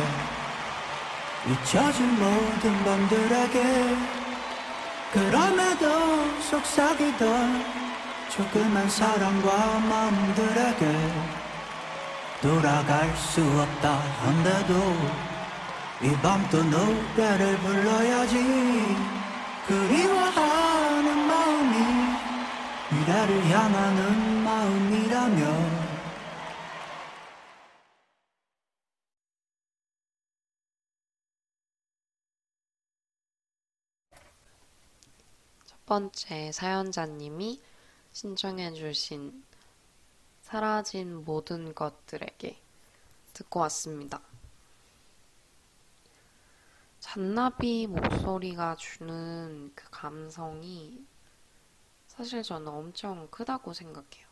[1.50, 3.96] 잊혀진 모든 밤들에게
[5.10, 7.64] 그럼에도 속삭이던
[8.28, 11.12] 조그만 사랑과 마음들에게
[12.42, 14.74] 돌아갈 수 없다 한데도
[16.02, 18.96] 이 밤도 노래를 불러야지.
[19.66, 21.76] 그리워하는 마음이
[22.90, 25.77] 미래를 향하는 마음이라면
[35.88, 37.62] 번째 사연자님이
[38.12, 39.42] 신청해주신
[40.42, 42.60] 사라진 모든 것들에게
[43.32, 44.20] 듣고 왔습니다.
[47.00, 51.06] 잔나비 목소리가 주는 그 감성이
[52.06, 54.26] 사실 저는 엄청 크다고 생각해요.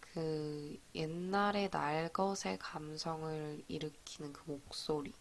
[0.00, 5.14] 그 옛날의 날것의 감성을 일으키는 그 목소리.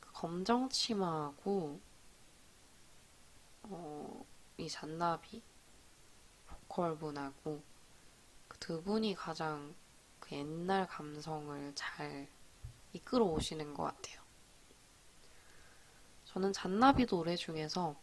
[0.00, 1.80] 그 검정 치마하고,
[3.64, 4.24] 어,
[4.56, 5.42] 이 잔나비,
[6.46, 7.62] 보컬 분하고,
[8.48, 9.74] 그 두 분이 가장
[10.20, 12.26] 그 옛날 감성을 잘
[12.94, 14.22] 이끌어 오시는 것 같아요.
[16.24, 17.94] 저는 잔나비 노래 중에서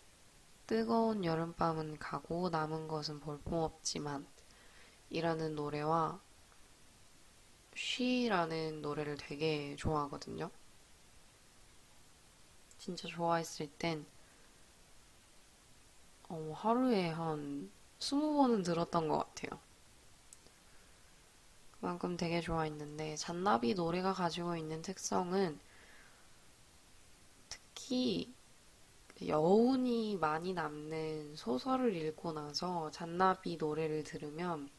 [0.68, 4.28] 뜨거운 여름밤은 가고 남은 것은 볼품없지만
[5.10, 6.22] 이라는 노래와
[7.76, 10.52] 쉬라는 노래를 되게 좋아하거든요.
[12.78, 14.06] 진짜 좋아했을 땐
[16.32, 17.70] 어, 하루에 한
[18.00, 19.60] 스무 번은 들었던 것 같아요.
[21.80, 25.60] 그만큼 되게 좋아했는데 잔나비 노래가 가지고 있는 특성은
[27.50, 28.34] 특히
[29.26, 34.70] 여운이 많이 남는 소설을 읽고 나서 잔나비 노래를 들으면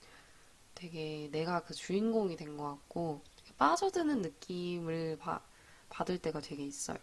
[0.75, 3.23] 되게 내가 그 주인공이 된 것 같고
[3.59, 5.43] 빠져드는 느낌을 바,
[5.91, 6.99] 받을 때가 되게 있어요.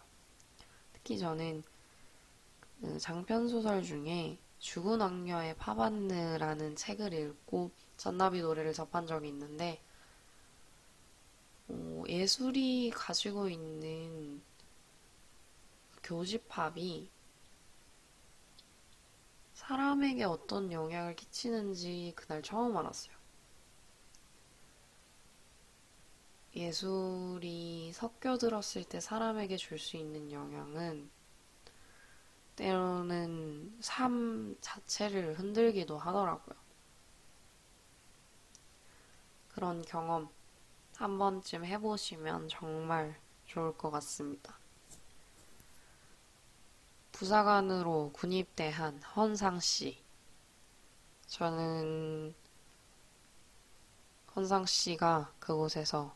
[0.92, 1.69] 특히 저는 그
[2.98, 9.82] 장편 소설 중에 죽은 악녀의 파반느라는 책을 읽고 잔나비 노래를 접한 적이 있는데
[11.68, 14.42] 어, 예술이 가지고 있는
[16.02, 17.10] 교집합이
[19.54, 23.14] 사람에게 어떤 영향을 끼치는지 그날 처음 알았어요.
[26.56, 31.10] 예술이 섞여 들었을 때 사람에게 줄 수 있는 영향은
[32.60, 36.54] 때로는 삶 자체를 흔들기도 하더라고요.
[39.48, 40.28] 그런 경험
[40.96, 44.58] 한 번쯤 해보시면 정말 좋을 것 같습니다.
[47.12, 49.98] 부사관으로 군입대한 헌상 씨.
[51.28, 52.34] 저는
[54.36, 56.14] 헌상 씨가 그곳에서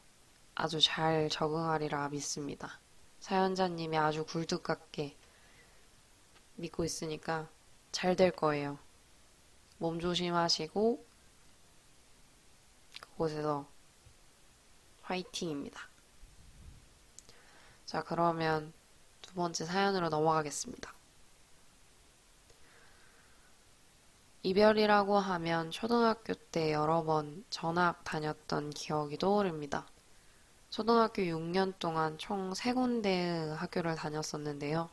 [0.55, 2.81] 아주 잘 적응하리라 믿습니다.
[3.21, 5.17] 사연자님이 아주 굴뚝 같게
[6.57, 7.49] 믿고 있으니까
[7.93, 8.79] 잘 될 거예요.
[9.79, 11.05] 몸 조심하시고
[13.01, 13.69] 그곳에서
[15.03, 15.89] 화이팅입니다.
[17.85, 18.73] 자, 그러면
[19.21, 20.95] 두 번째 사연으로 넘어가겠습니다.
[24.43, 29.87] 이별이라고 하면 초등학교 때 여러 번 전학 다녔던 기억이 떠오릅니다.
[30.71, 34.91] 초등학교 6년 동안 총 3군데의 학교를 다녔었는데요.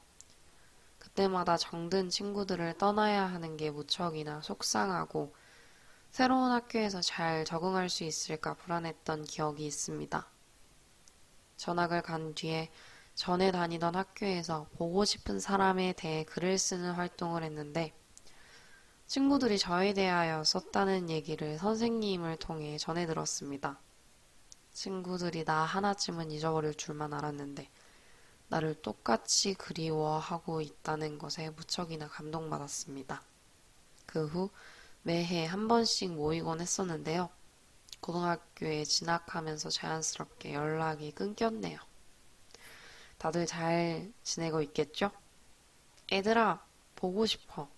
[1.02, 5.34] 그때마다 정든 친구들을 떠나야 하는 게 무척이나 속상하고
[6.12, 10.28] 새로운 학교에서 잘 적응할 수 있을까 불안했던 기억이 있습니다.
[11.58, 12.70] 전학을 간 뒤에
[13.16, 17.94] 전에 다니던 학교에서 보고 싶은 사람에 대해 글을 쓰는 활동을 했는데
[19.08, 23.80] 친구들이 저에 대하여 썼다는 얘기를 선생님을 통해 전해 들었습니다.
[24.72, 27.70] 친구들이 나 하나쯤은 잊어버릴 줄만 알았는데
[28.52, 33.24] 나를 똑같이 그리워하고 있다는 것에 무척이나 감동받았습니다.
[34.06, 34.50] 그 후
[35.04, 37.30] 매해 한 번씩 모이곤 했었는데요.
[38.02, 41.80] 고등학교에 진학하면서 자연스럽게 연락이 끊겼네요.
[43.20, 45.12] 다들 잘 지내고 있겠죠?
[46.12, 46.62] 애들아,
[46.98, 47.70] 보고 싶어.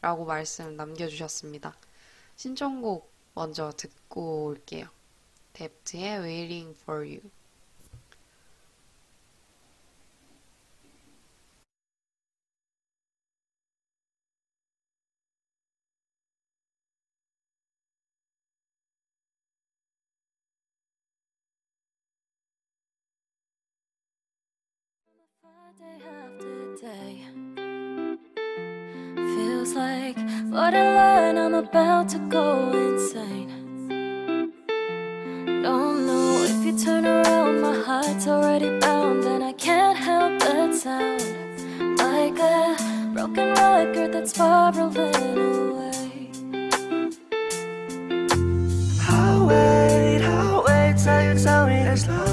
[0.00, 1.76] 라고 말씀 남겨주셨습니다.
[2.34, 4.88] 신청곡 먼저 듣고 올게요.
[5.52, 7.35] 뎁트의 Waiting for You.
[25.78, 27.24] Day after day
[29.14, 30.16] feels like
[30.50, 31.36] borderline.
[31.36, 33.50] I'm about to go insane.
[35.62, 40.74] Don't know if you turn around, my heart's already bound, and I can't help but
[40.74, 41.22] sound
[41.98, 42.76] like a
[43.12, 45.38] broken record that's spiraling
[45.72, 46.30] away.
[49.08, 52.25] I'll wait, I'll wait till you tell me there's no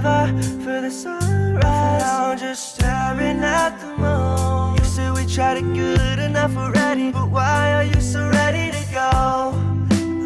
[0.00, 2.02] for the sunrise.
[2.02, 4.76] I'm just staring at the moon.
[4.76, 8.84] You said we tried it good enough already, but why are you so ready to
[8.92, 9.10] go?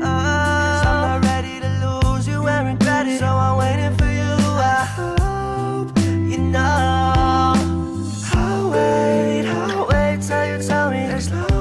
[0.03, 0.81] Ah.
[0.83, 3.18] Cause I'm not ready to lose you and regret it.
[3.18, 4.35] So I'm waiting for you.
[4.77, 7.55] I hope you know.
[8.35, 11.54] I'll wait, I'll wait till you tell me there's no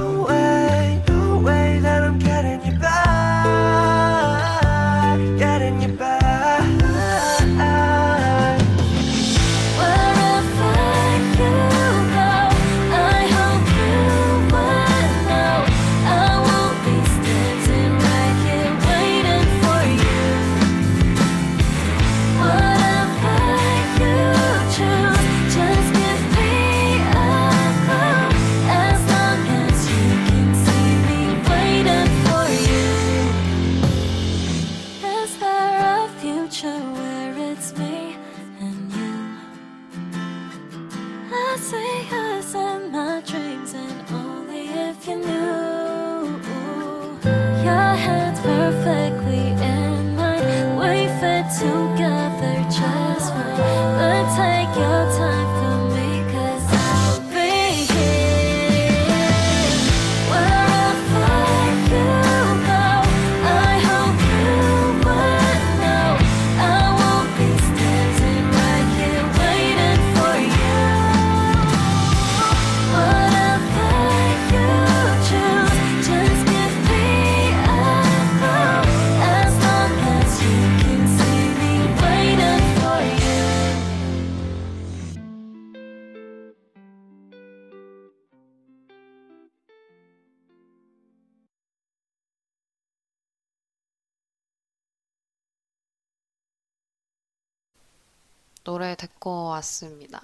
[98.64, 100.22] 노래 듣고 왔습니다.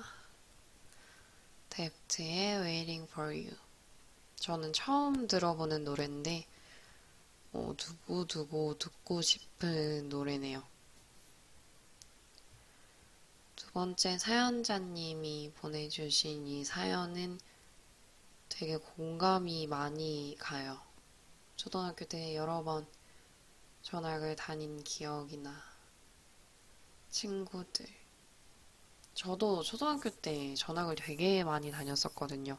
[1.68, 3.54] 데프트의 Waiting for You.
[4.36, 6.46] 저는 처음 들어보는 노래인데,
[7.52, 10.62] 어, 두고두고 듣고 싶은 노래네요.
[13.56, 17.38] 두 번째 사연자님이 보내주신 이 사연은
[18.48, 20.80] 되게 공감이 많이 가요.
[21.56, 22.86] 초등학교 때 여러 번
[23.82, 25.62] 전학을 다닌 기억이나
[27.10, 28.00] 친구들,
[29.14, 32.58] 저도 초등학교 때 전학을 되게 많이 다녔었거든요.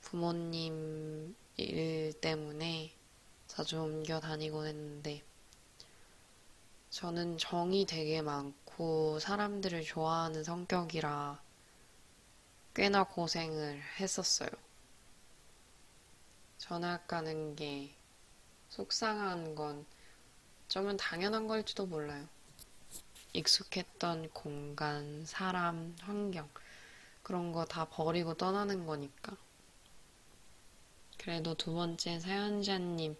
[0.00, 2.94] 부모님 일 때문에
[3.46, 5.22] 자주 옮겨 다니곤 했는데,
[6.90, 11.42] 저는 정이 되게 많고 사람들을 좋아하는 성격이라
[12.74, 14.48] 꽤나 고생을 했었어요.
[16.58, 17.94] 전학 가는 게
[18.68, 19.84] 속상한 건
[20.66, 22.28] 어쩌면 당연한 걸지도 몰라요.
[23.32, 26.48] 익숙했던 공간, 사람, 환경,
[27.22, 29.36] 그런 거 다 버리고 떠나는 거니까.
[31.18, 33.16] 그래도 두 번째 사연자님,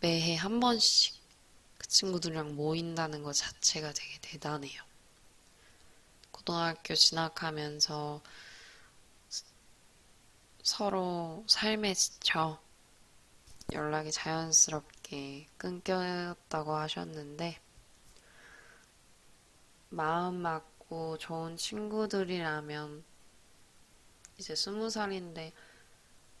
[0.00, 1.14] 매해 한 번씩
[1.78, 4.82] 그 친구들이랑 모인다는 것 자체가 되게 대단해요.
[6.30, 8.22] 고등학교 진학하면서
[10.62, 12.60] 서로 삶에 지쳐
[13.72, 14.93] 연락이 자연스럽게
[15.56, 17.60] 끊겼다고 하셨는데,
[19.90, 23.04] 마음 맞고 좋은 친구들이라면
[24.38, 25.52] 이제 스무 살인데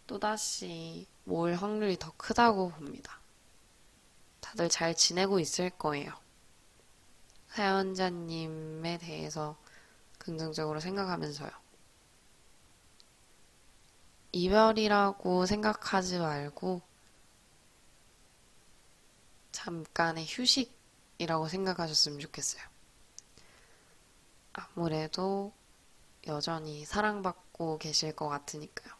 [0.06, 3.20] 또다시 모일 확률이 더 크다고 봅니다.
[4.40, 6.12] 다들 잘 지내고 있을 거예요.
[7.48, 9.56] 사연자님에 대해서
[10.18, 11.50] 긍정적으로 생각하면서요.
[14.32, 16.82] 이별이라고 생각하지 말고
[19.54, 22.62] 잠깐의 휴식이라고 생각하셨으면 좋겠어요.
[24.52, 25.52] 아무래도
[26.26, 28.92] 여전히 사랑받고 계실 것 같으니까요.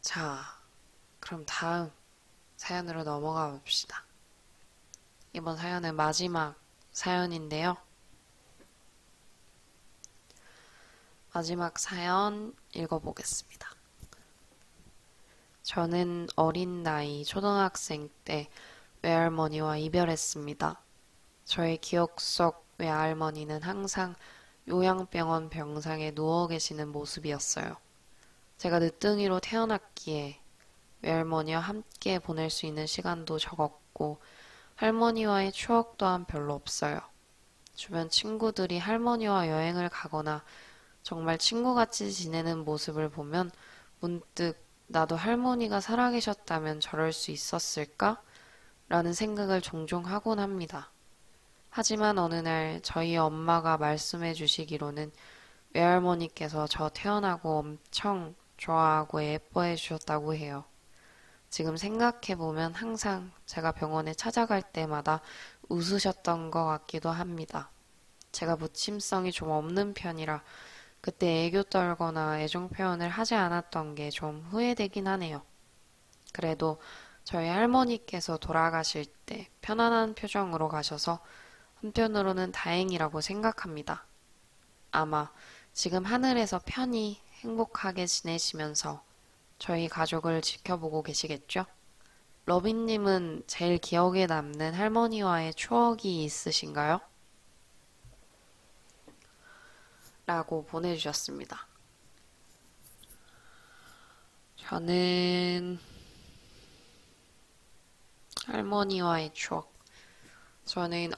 [0.00, 0.60] 자,
[1.18, 1.90] 그럼 다음
[2.56, 4.04] 사연으로 넘어가 봅시다.
[5.32, 6.54] 이번 사연은 마지막
[6.92, 7.76] 사연인데요.
[11.32, 13.67] 마지막 사연 읽어보겠습니다.
[15.68, 18.48] 저는 어린 나이 초등학생 때
[19.02, 20.80] 외할머니와 이별했습니다.
[21.44, 24.14] 저의 기억 속 외할머니는 항상
[24.66, 27.76] 요양병원 병상에 누워 계시는 모습이었어요.
[28.56, 30.40] 제가 늦둥이로 태어났기에
[31.02, 34.22] 외할머니와 함께 보낼 수 있는 시간도 적었고
[34.76, 36.98] 할머니와의 추억 또한 별로 없어요.
[37.74, 40.42] 주변 친구들이 할머니와 여행을 가거나
[41.02, 43.50] 정말 친구같이 지내는 모습을 보면
[44.00, 48.22] 문득 나도 할머니가 살아계셨다면 저럴 수 있었을까?
[48.88, 50.90] 라는 생각을 종종 하곤 합니다.
[51.68, 55.12] 하지만 어느 날 저희 엄마가 말씀해 주시기로는
[55.74, 60.64] 외할머니께서 저 태어나고 엄청 좋아하고 예뻐해 주셨다고 해요.
[61.50, 65.20] 지금 생각해 보면 항상 제가 병원에 찾아갈 때마다
[65.68, 67.70] 웃으셨던 것 같기도 합니다.
[68.32, 70.42] 제가 부침성이 좀 없는 편이라
[71.08, 75.42] 그때 애교 떨거나 애정 표현을 하지 않았던 게 좀 후회되긴 하네요.
[76.34, 76.78] 그래도
[77.24, 81.20] 저희 할머니께서 돌아가실 때 편안한 표정으로 가셔서
[81.76, 84.04] 한편으로는 다행이라고 생각합니다.
[84.90, 85.32] 아마
[85.72, 89.02] 지금 하늘에서 편히 행복하게 지내시면서
[89.58, 91.64] 저희 가족을 지켜보고 계시겠죠?
[92.44, 97.00] 러빈님은 제일 기억에 남는 할머니와의 추억이 있으신가요?
[100.28, 101.66] 라고 보내주셨습니다.
[104.56, 105.78] 저는
[108.44, 109.72] 할머니와의 추억.
[110.66, 111.12] 저는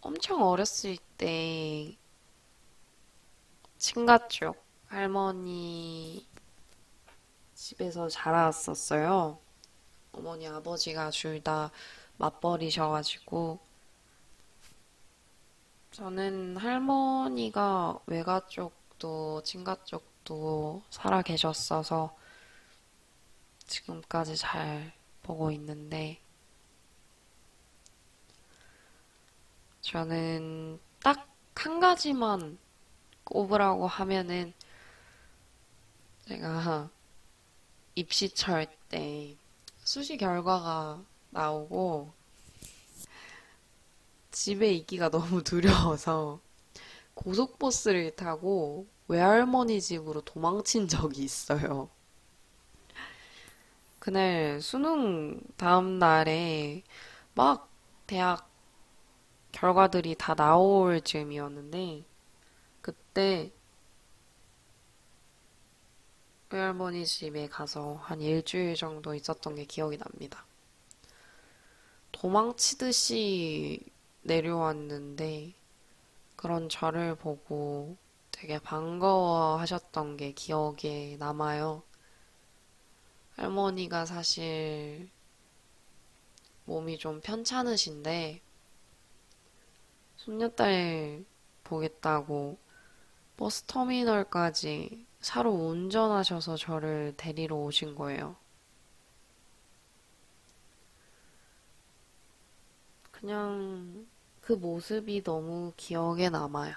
[0.00, 1.96] 엄청 어렸을 때
[3.78, 6.26] 친가 쪽 할머니
[7.54, 9.38] 집에서 자랐었어요.
[10.10, 11.70] 어머니 아버지가 둘 다
[12.16, 13.60] 맞벌이셔가지고
[15.96, 22.14] 저는 할머니가 외가 쪽도 친가 쪽도 살아 계셨어서
[23.66, 24.92] 지금까지 잘
[25.22, 26.20] 보고 있는데
[29.80, 31.36] 저는 딱
[31.66, 32.58] 한 가지만
[33.24, 34.52] 꼽으라고 하면은
[36.28, 36.88] 제가
[37.96, 39.36] 입시철 때
[39.78, 42.12] 수시 결과가 나오고
[44.36, 46.40] 집에 있기가 너무 두려워서
[47.14, 51.88] 고속버스를 타고 외할머니 집으로 도망친 적이 있어요.
[53.98, 56.82] 그날 수능 다음 날에
[57.34, 57.70] 막
[58.06, 58.50] 대학
[59.52, 62.04] 결과들이 다 나올 즈음이었는데
[62.82, 63.50] 그때
[66.50, 70.44] 외할머니 집에 가서 한 일주일 정도 있었던 게 기억이 납니다.
[72.12, 73.95] 도망치듯이
[74.26, 75.54] 내려왔는데
[76.36, 77.96] 그런 저를 보고
[78.30, 81.82] 되게 반가워 하셨던 게 기억에 남아요.
[83.36, 85.08] 할머니가 사실
[86.64, 88.40] 몸이 좀 편찮으신데
[90.16, 91.24] 손녀딸
[91.64, 92.58] 보겠다고
[93.36, 98.36] 버스 터미널까지 차로 운전하셔서 저를 데리러 오신 거예요.
[103.12, 104.06] 그냥
[104.46, 106.74] 그 모습이 너무 기억에 남아요.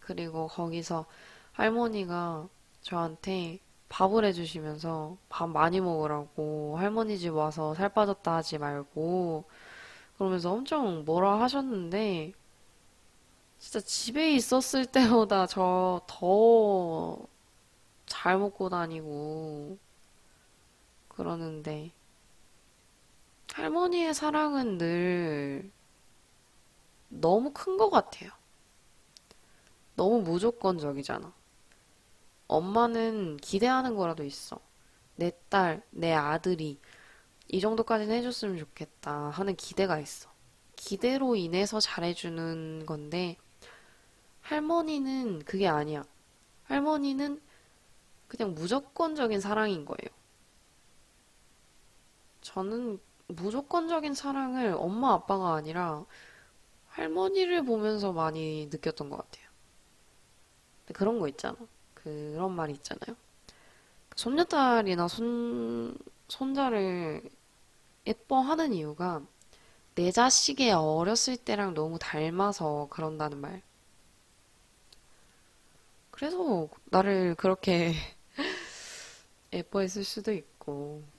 [0.00, 1.04] 그리고 거기서
[1.52, 2.48] 할머니가
[2.82, 9.44] 저한테 밥을 해주시면서 밥 많이 먹으라고 할머니 집 와서 살 빠졌다 하지 말고
[10.18, 12.32] 그러면서 엄청 뭐라 하셨는데
[13.58, 17.26] 진짜 집에 있었을 때보다 저 더
[18.06, 19.78] 잘 먹고 다니고
[21.08, 21.90] 그러는데
[23.52, 25.72] 할머니의 사랑은 늘
[27.08, 28.30] 너무 큰 것 같아요.
[29.96, 31.32] 너무 무조건적이잖아.
[32.48, 34.60] 엄마는 기대하는 거라도 있어.
[35.16, 36.78] 내 딸, 내 아들이
[37.48, 40.30] 이 정도까지는 해줬으면 좋겠다 하는 기대가 있어.
[40.76, 43.36] 기대로 인해서 잘해주는 건데,
[44.42, 46.04] 할머니는 그게 아니야.
[46.64, 47.40] 할머니는
[48.28, 50.10] 그냥 무조건적인 사랑인 거예요.
[52.40, 56.04] 저는 무조건적인 사랑을 엄마 아빠가 아니라
[56.88, 59.46] 할머니를 보면서 많이 느꼈던 것 같아요.
[60.94, 61.56] 그런 거 있잖아.
[61.94, 63.16] 그런 말이 있잖아요.
[64.14, 65.98] 손녀딸이나 손,
[66.28, 67.28] 손자를
[68.06, 69.22] 예뻐하는 이유가
[69.94, 73.62] 내 자식의 어렸을 때랑 너무 닮아서 그런다는 말.
[76.10, 77.92] 그래서 나를 그렇게
[79.52, 81.15] 예뻐했을 수도 있고.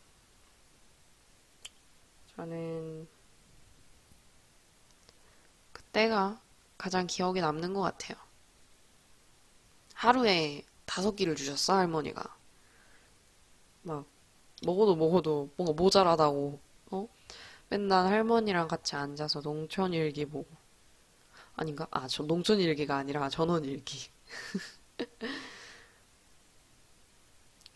[2.37, 3.07] 저는
[5.73, 6.39] 그때가
[6.77, 8.15] 가장 기억에 남는 것 같아요.
[9.95, 12.37] 하루에 다섯 끼를 주셨어, 할머니가.
[13.81, 14.05] 막,
[14.63, 16.59] 먹어도 먹어도 뭔가 모자라다고,
[16.91, 17.07] 어?
[17.69, 20.47] 맨날 할머니랑 같이 앉아서 농촌일기 보고.
[21.55, 21.87] 아닌가?
[21.89, 24.09] 아, 저 농촌일기가 아니라 전원일기.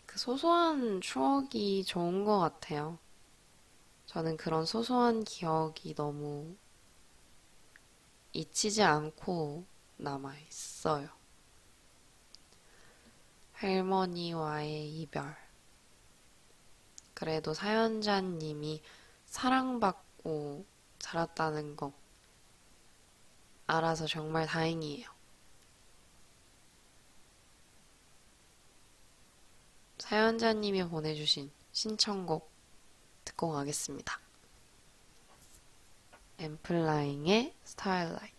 [0.06, 2.98] 그 소소한 추억이 좋은 것 같아요.
[4.12, 6.54] 저는 그런 소소한 기억이 너무
[8.34, 9.64] 잊히지 않고
[9.96, 11.08] 남아 있어요.
[13.54, 15.34] 할머니와의 이별.
[17.14, 18.82] 그래도 사연자님이
[19.24, 20.66] 사랑받고
[20.98, 21.94] 자랐다는 거
[23.66, 25.08] 알아서 정말 다행이에요.
[29.96, 32.51] 사연자님이 보내주신 신청곡
[33.32, 34.18] 듣고 가겠습니다.
[36.38, 38.32] 엠플라잉의 스타일라이트.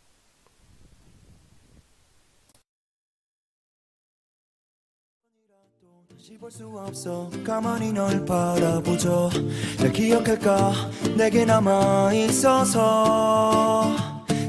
[6.09, 7.29] 다시 볼 수 없어.
[7.45, 9.29] 가만히 널 바라보죠.
[9.79, 10.71] 날 기억할까?
[11.17, 13.95] 내게 남아 있어서.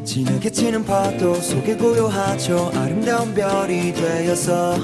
[0.04, 2.70] 진하게 치는 파도 속에 고요하죠.
[2.74, 4.76] 아름다운 별이 되어서.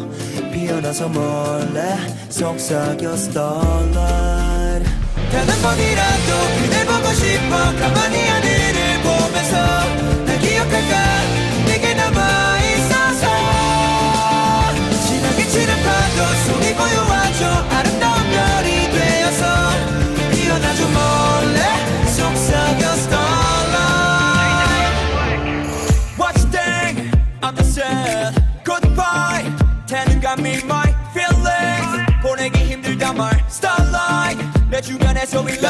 [0.53, 1.97] 피어나서 몰래
[2.29, 4.40] 속삭여 starlight
[5.31, 8.31] 단 한 번이라도 그댈 보고 싶어 가만히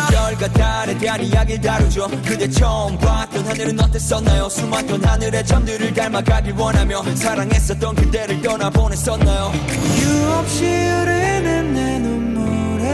[0.00, 2.08] 일러 별과 달에 대한 이야기를 다루죠.
[2.24, 4.48] 그대 처음 봤던 하늘은 어땠었나요?
[4.48, 9.52] 수많던 하늘의 점들을 닮아가길 원하며 사랑했었던 그대를 떠나보냈었나요?
[9.96, 12.86] 이유 없이 흐르는 내 눈물에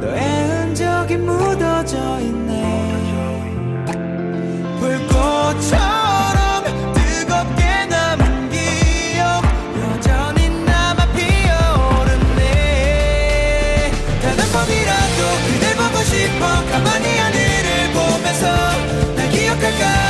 [0.00, 2.62] 너의 흔적이 묻어져 있네.
[4.80, 6.51] 불꽃처럼
[16.42, 18.46] 싶어 가만히 하늘을 보면서
[19.14, 20.01] 날 기억할까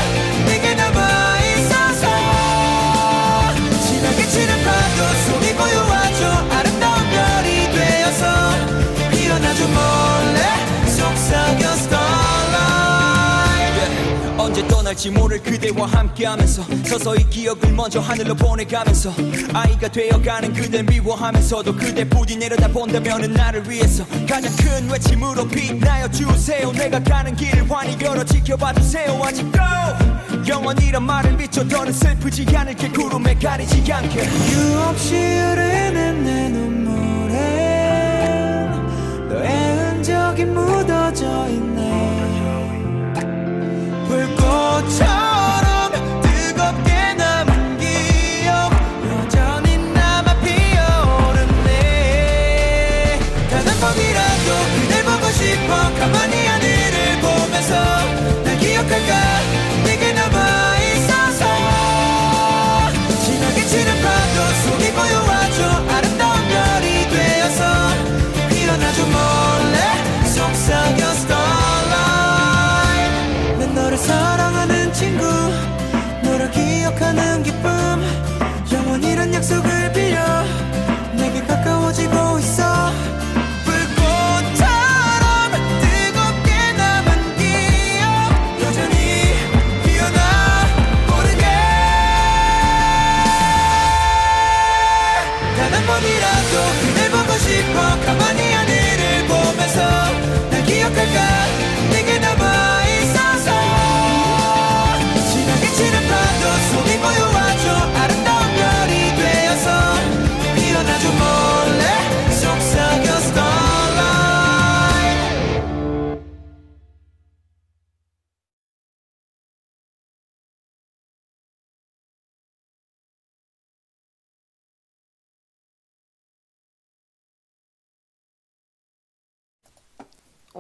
[14.93, 19.13] 떠날지 모를 그대와 함께하면서 서서히 기억을 먼저 하늘로 보내가면서
[19.53, 26.71] 아이가 되어가는 그댈 미워하면서도 그대 부디 내려다본다면은 나를 위해서 가장 큰 외침으로 빛나여 주세요.
[26.73, 29.19] 내가 가는 길을 환히 열어 지켜봐 주세요.
[29.23, 29.59] 아직도
[30.47, 32.91] 영원이란 말을 비춰 더는 슬프지 않을게.
[32.91, 34.23] 구름에 가리지 않게.
[34.23, 37.35] 이유 없이 흐르는 내 눈물에
[39.29, 41.92] 너의 흔적이 묻어져 있네
[44.13, 45.42] 불꽃처럼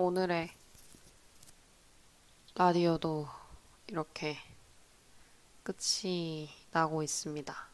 [0.02, 0.50] 오늘의
[2.56, 3.28] 라디오도
[3.86, 4.36] 이렇게
[5.62, 7.68] 끝이 나고 있습니다.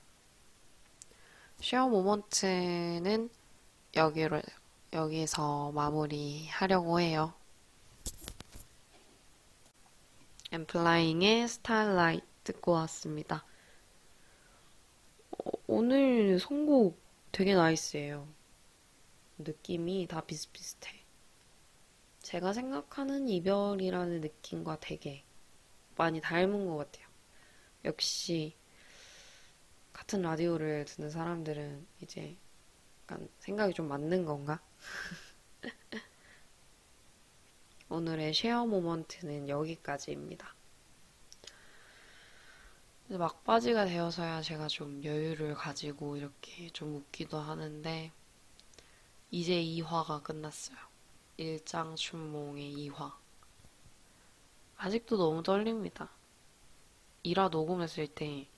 [1.62, 3.30] 쉐어 모먼트는
[3.96, 4.42] 여기를,
[4.92, 7.32] 여기서 마무리하려고 해요.
[10.52, 13.46] 엠플라잉의 스타일라이트 듣고 왔습니다.
[15.30, 17.00] 어, 오늘 선곡
[17.32, 18.28] 되게 나이스해요.
[19.38, 20.97] 느낌이 다 비슷비슷해.
[22.28, 25.24] 제가 생각하는 이별이라는 느낌과 되게
[25.96, 27.06] 많이 닮은 것 같아요.
[27.86, 28.54] 역시
[29.94, 32.36] 같은 라디오를 듣는 사람들은 이제
[33.04, 34.60] 약간 생각이 좀 맞는 건가?
[37.88, 40.54] 오늘의 쉐어 모먼트는 여기까지입니다.
[43.08, 48.12] 막바지가 되어서야 제가 좀 여유를 가지고 이렇게 좀 웃기도 하는데
[49.30, 50.87] 이제 2화가 끝났어요.
[51.38, 53.16] 일장춘몽의 2화.
[54.78, 56.10] 아직도 너무 떨립니다.
[57.22, 58.48] 1화 녹음했을 때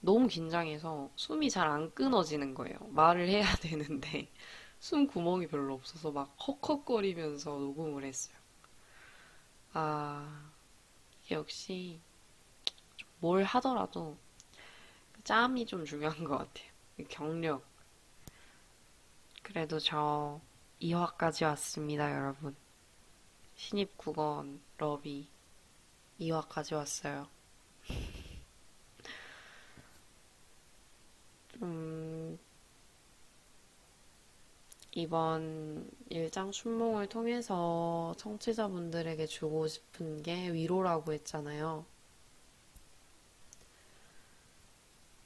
[0.00, 2.78] 너무 긴장해서 숨이 잘 안 끊어지는 거예요.
[2.90, 4.32] 말을 해야 되는데
[4.80, 8.36] 숨 구멍이 별로 없어서 막 헉헉거리면서 녹음을 했어요.
[9.74, 10.52] 아,
[11.30, 12.00] 역시
[13.18, 14.16] 뭘 하더라도
[15.24, 16.70] 짬이 좀 중요한 것 같아요.
[17.08, 17.64] 경력.
[19.44, 20.40] 그래도 저
[20.84, 22.54] 2화까지 왔습니다, 여러분.
[23.56, 25.26] 신입 국원 러비
[26.20, 27.26] 2화까지 왔어요.
[31.52, 32.38] 좀
[34.92, 41.86] 이번 일장 춘몽을 통해서 청취자분들에게 주고 싶은 게 위로라고 했잖아요.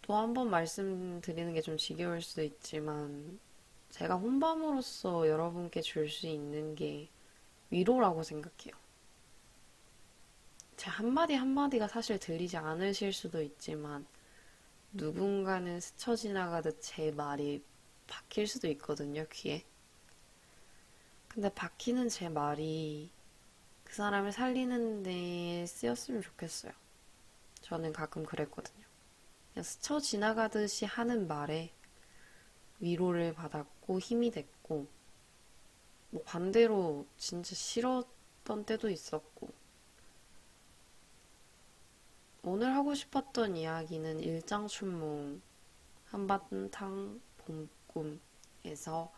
[0.02, 3.38] 또 한 번 말씀드리는 게 좀 지겨울 수도 있지만
[3.90, 7.08] 제가 혼밤으로써 여러분께 줄 수 있는 게
[7.70, 8.74] 위로라고 생각해요.
[10.76, 14.06] 제 한마디 한마디가 사실 들리지 않으실 수도 있지만
[14.92, 17.62] 누군가는 스쳐 지나가듯 제 말이
[18.06, 19.64] 박힐 수도 있거든요, 귀에.
[21.28, 23.10] 근데 박히는 제 말이
[23.84, 26.72] 그 사람을 살리는 데 쓰였으면 좋겠어요.
[27.60, 28.84] 저는 가끔 그랬거든요.
[29.52, 31.72] 그냥 스쳐 지나가듯이 하는 말에
[32.80, 34.86] 위로를 받았고 힘이 됐고
[36.10, 39.48] 뭐 반대로 진짜 싫었던 때도 있었고.
[42.42, 45.42] 오늘 하고 싶었던 이야기는 일장춘몽
[46.06, 49.12] 한바탕 봄꿈에서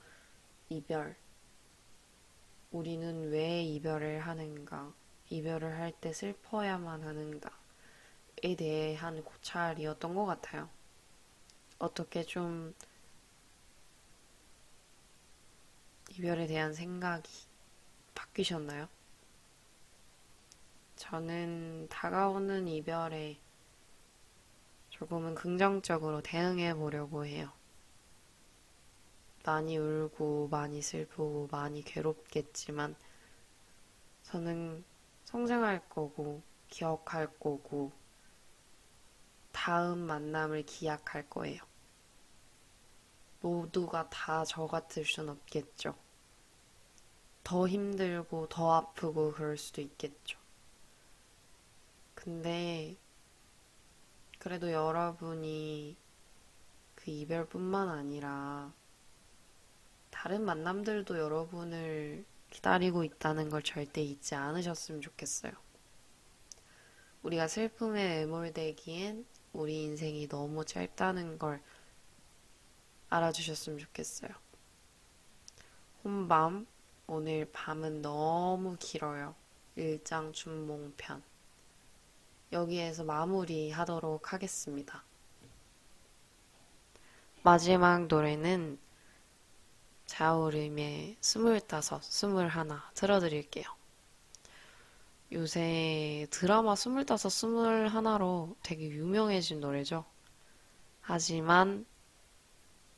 [0.68, 1.16] 이별.
[2.73, 4.93] 우리는 왜 이별을 하는가?
[5.29, 10.68] 이별을 할 때 슬퍼야만 하는가에 대한 고찰이었던 것 같아요.
[11.79, 12.75] 어떻게 좀
[16.11, 17.31] 이별에 대한 생각이
[18.15, 18.89] 바뀌셨나요?
[20.97, 23.39] 저는 다가오는 이별에
[24.91, 27.53] 조금은 긍정적으로 대응해 보려고 해요.
[29.45, 32.97] 많이 울고, 많이 슬프고, 많이 괴롭겠지만,
[34.25, 34.85] 저는
[35.25, 37.93] 성장할 거고, 기억할 거고,
[39.53, 41.70] 다음 만남을 기약할 거예요.
[43.41, 45.95] 모두가 다 저 같을 순 없겠죠.
[47.45, 50.38] 더 힘들고, 더 아프고, 그럴 수도 있겠죠.
[52.14, 52.97] 근데
[54.38, 55.97] 그래도 여러분이
[56.95, 58.72] 그 이별뿐만 아니라
[60.11, 65.53] 다른 만남들도 여러분을 기다리고 있다는 걸 절대 잊지 않으셨으면 좋겠어요.
[67.22, 71.62] 우리가 슬픔에 매몰되기엔 우리 인생이 너무 짧다는 걸
[73.11, 74.31] 알아주셨으면 좋겠어요.
[76.05, 76.67] 혼밤,
[77.07, 79.35] 오늘 밤은 너무 길어요.
[79.77, 81.23] 일장춘몽편.
[82.53, 85.05] 여기에서 마무리 하도록 하겠습니다.
[87.43, 88.79] 마지막 노래는
[90.07, 92.03] 자우림의 스물다섯,
[92.95, 93.65] 틀어드릴게요.
[95.33, 100.05] 요새 드라마 스물다섯, 스물하나로 되게 유명해진 노래죠.
[101.01, 101.87] 하지만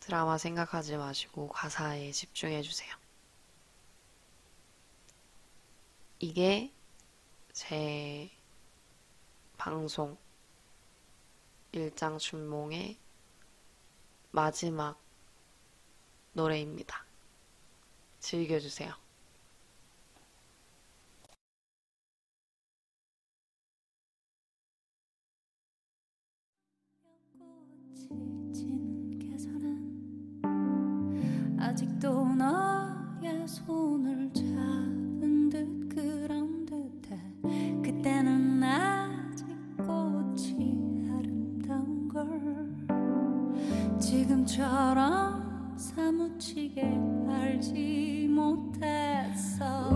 [0.02, 2.92] 드라마 생각하지 마시고 가사에 집중해 주세요.
[6.18, 6.72] 이게
[7.52, 8.28] 제
[9.56, 10.18] 방송
[11.70, 12.98] 일장춘몽의
[14.32, 15.00] 마지막
[16.32, 17.06] 노래입니다.
[18.18, 18.92] 즐겨주세요.
[27.38, 28.41] 꽃이
[33.52, 37.20] 손을 잡은 듯 그런 듯해.
[37.82, 39.46] 그때는 아직
[39.76, 42.30] 꽃이 아름다운 걸.
[44.00, 46.98] 지금처럼 사무치게
[47.28, 49.90] 알지 못했어